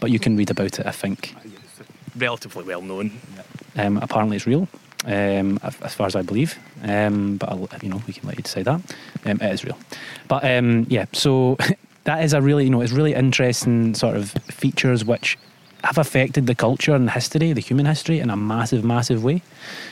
but 0.00 0.10
you 0.10 0.18
can 0.18 0.36
read 0.36 0.50
about 0.50 0.78
it. 0.78 0.86
I 0.86 0.92
think 0.92 1.34
relatively 2.18 2.64
well 2.64 2.82
known. 2.82 3.10
Um, 3.76 3.98
apparently, 3.98 4.36
it's 4.36 4.46
real. 4.46 4.68
um, 5.04 5.58
as 5.62 5.94
far 5.94 6.06
as 6.06 6.16
I 6.16 6.22
believe. 6.22 6.58
Um, 6.82 7.36
but 7.36 7.48
I'll, 7.48 7.68
you 7.82 7.88
know, 7.88 8.02
we 8.06 8.12
can 8.12 8.26
let 8.26 8.36
you 8.36 8.42
decide 8.42 8.64
that. 8.64 8.80
Um, 9.24 9.40
it 9.40 9.52
is 9.52 9.64
real. 9.64 9.78
But 10.28 10.44
um, 10.44 10.86
yeah, 10.88 11.06
so 11.12 11.56
that 12.04 12.24
is 12.24 12.32
a 12.32 12.40
really, 12.42 12.64
you 12.64 12.70
know, 12.70 12.80
it's 12.80 12.92
really 12.92 13.14
interesting 13.14 13.94
sort 13.94 14.16
of 14.16 14.30
features 14.50 15.04
which 15.04 15.38
have 15.84 15.98
affected 15.98 16.46
the 16.46 16.54
culture 16.54 16.94
and 16.94 17.10
history, 17.10 17.52
the 17.52 17.60
human 17.60 17.86
history, 17.86 18.18
in 18.18 18.30
a 18.30 18.36
massive, 18.36 18.84
massive 18.84 19.22
way. 19.22 19.42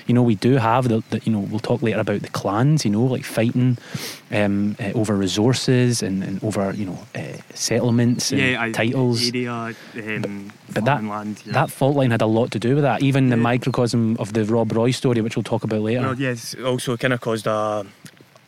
You 0.07 0.15
know, 0.15 0.23
we 0.23 0.35
do 0.35 0.57
have 0.57 0.89
the, 0.89 1.03
the 1.11 1.21
you 1.25 1.33
know, 1.33 1.39
we'll 1.39 1.61
talk 1.61 1.83
later 1.83 2.01
about 2.01 2.23
the 2.23 2.29
clans. 2.29 2.85
You 2.85 2.91
know, 2.91 3.05
like 3.05 3.25
fighting 3.25 3.79
um, 4.33 4.77
uh, 4.81 4.93
over 4.95 5.15
resources 5.15 6.03
and, 6.03 6.25
and, 6.25 6.43
over 6.43 6.73
you 6.73 6.87
know 6.87 6.99
uh, 7.15 7.37
settlements 7.55 8.33
and 8.33 8.41
yeah, 8.41 8.73
titles. 8.73 9.29
Area, 9.29 9.75
um, 9.95 10.53
but 10.73 10.85
that 10.85 11.05
land, 11.05 11.43
yeah. 11.47 11.53
that 11.53 11.71
fault 11.71 11.97
line 11.97 12.11
had 12.11 12.23
a 12.23 12.27
lot 12.27 12.51
to 12.53 12.59
do 12.59 12.75
with 12.75 12.85
that. 12.85 13.03
Even 13.03 13.29
the 13.29 13.37
Yeah. 13.37 13.43
microcosm 13.43 14.17
of 14.19 14.33
the 14.33 14.45
Rob 14.45 14.73
Roy 14.73 14.91
story, 14.91 15.21
which 15.21 15.37
we'll 15.37 15.43
talk 15.45 15.65
about 15.65 15.81
later. 15.83 16.01
Well, 16.01 16.19
yes, 16.19 16.55
also 16.65 16.97
kind 16.97 17.13
of 17.13 17.21
caused 17.21 17.47
a, 17.47 17.87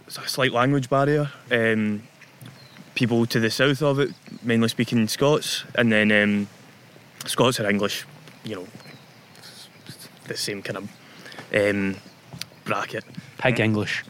a 0.09 0.29
slight 0.29 0.53
language 0.53 0.88
barrier. 0.90 1.31
Um, 1.51 2.03
people 2.94 3.27
to 3.27 3.38
the 3.38 3.51
south 3.51 3.83
of 3.83 3.99
it, 4.01 4.11
mainly 4.42 4.68
speaking 4.68 5.07
Scots, 5.07 5.64
and 5.75 5.92
then 5.92 6.11
um, 6.11 6.49
Scots 7.26 7.60
are 7.60 7.68
English, 7.68 8.06
you 8.44 8.56
know, 8.56 8.66
the 10.28 10.36
same 10.36 10.62
kind 10.62 10.78
of 10.78 10.90
um, 11.54 11.96
bracket. 12.64 13.04
Pig 13.38 13.60
English. 13.60 14.04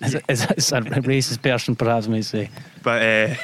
as, 0.00 0.14
a, 0.14 0.30
as 0.30 0.42
a 0.72 0.80
racist 1.02 1.42
person 1.42 1.76
perhaps 1.76 2.08
may 2.08 2.22
say. 2.22 2.50
But 2.82 3.02
uh, 3.02 3.34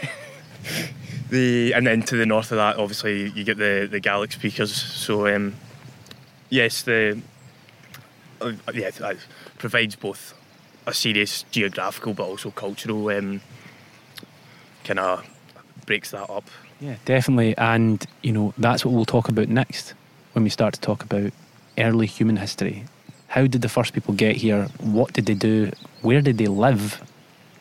the 1.30 1.72
and 1.72 1.86
then 1.86 2.02
to 2.02 2.16
the 2.16 2.26
north 2.26 2.52
of 2.52 2.58
that, 2.58 2.76
obviously, 2.76 3.30
you 3.30 3.44
get 3.44 3.58
the 3.58 3.88
the 3.90 4.00
Gaelic 4.00 4.32
speakers. 4.32 4.74
So 4.74 5.26
um, 5.34 5.54
yes, 6.48 6.82
the 6.82 7.20
uh, 8.40 8.52
yeah 8.74 8.90
that 8.90 9.16
provides 9.58 9.96
both 9.96 10.34
a 10.86 10.94
serious 10.94 11.44
geographical 11.50 12.14
but 12.14 12.24
also 12.24 12.50
cultural 12.50 13.08
um, 13.10 13.40
kind 14.84 14.98
of 14.98 15.26
breaks 15.86 16.10
that 16.10 16.28
up. 16.30 16.48
Yeah, 16.80 16.96
definitely. 17.04 17.56
And, 17.58 18.04
you 18.22 18.32
know, 18.32 18.54
that's 18.56 18.84
what 18.84 18.94
we'll 18.94 19.04
talk 19.04 19.28
about 19.28 19.48
next 19.48 19.94
when 20.32 20.44
we 20.44 20.50
start 20.50 20.74
to 20.74 20.80
talk 20.80 21.02
about 21.04 21.32
early 21.78 22.06
human 22.06 22.36
history. 22.36 22.84
How 23.28 23.46
did 23.46 23.62
the 23.62 23.68
first 23.68 23.92
people 23.92 24.14
get 24.14 24.36
here? 24.36 24.66
What 24.80 25.12
did 25.12 25.26
they 25.26 25.34
do? 25.34 25.70
Where 26.02 26.20
did 26.20 26.38
they 26.38 26.46
live? 26.46 27.02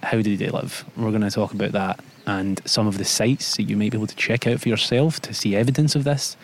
How 0.02 0.22
did 0.22 0.40
they 0.40 0.50
live? 0.50 0.86
We're 0.96 1.12
going 1.12 1.22
to 1.22 1.30
talk 1.30 1.54
about 1.54 1.74
that 1.74 2.00
and 2.26 2.62
some 2.66 2.88
of 2.88 2.98
the 2.98 3.06
sites 3.06 3.58
that 3.58 3.64
you 3.64 3.76
might 3.76 3.92
be 3.92 3.98
able 3.98 4.08
to 4.08 4.16
check 4.16 4.48
out 4.48 4.62
for 4.62 4.70
yourself 4.70 5.20
to 5.22 5.34
see 5.34 5.56
evidence 5.56 5.96
of 5.96 6.06
this 6.06 6.38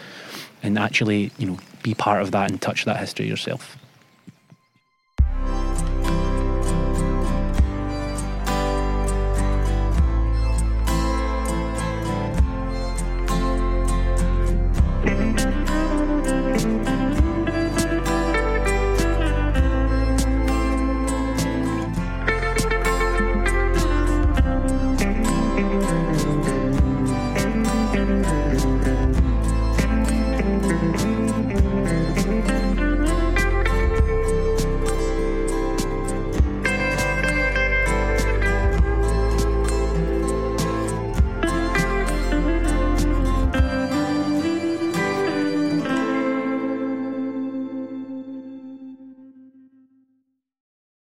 and 0.61 0.77
actually, 0.77 1.31
you 1.37 1.47
know, 1.47 1.59
be 1.83 1.93
part 1.93 2.21
of 2.21 2.31
that 2.31 2.49
and 2.49 2.61
touch 2.61 2.85
that 2.85 2.97
history 2.97 3.27
yourself. 3.27 3.77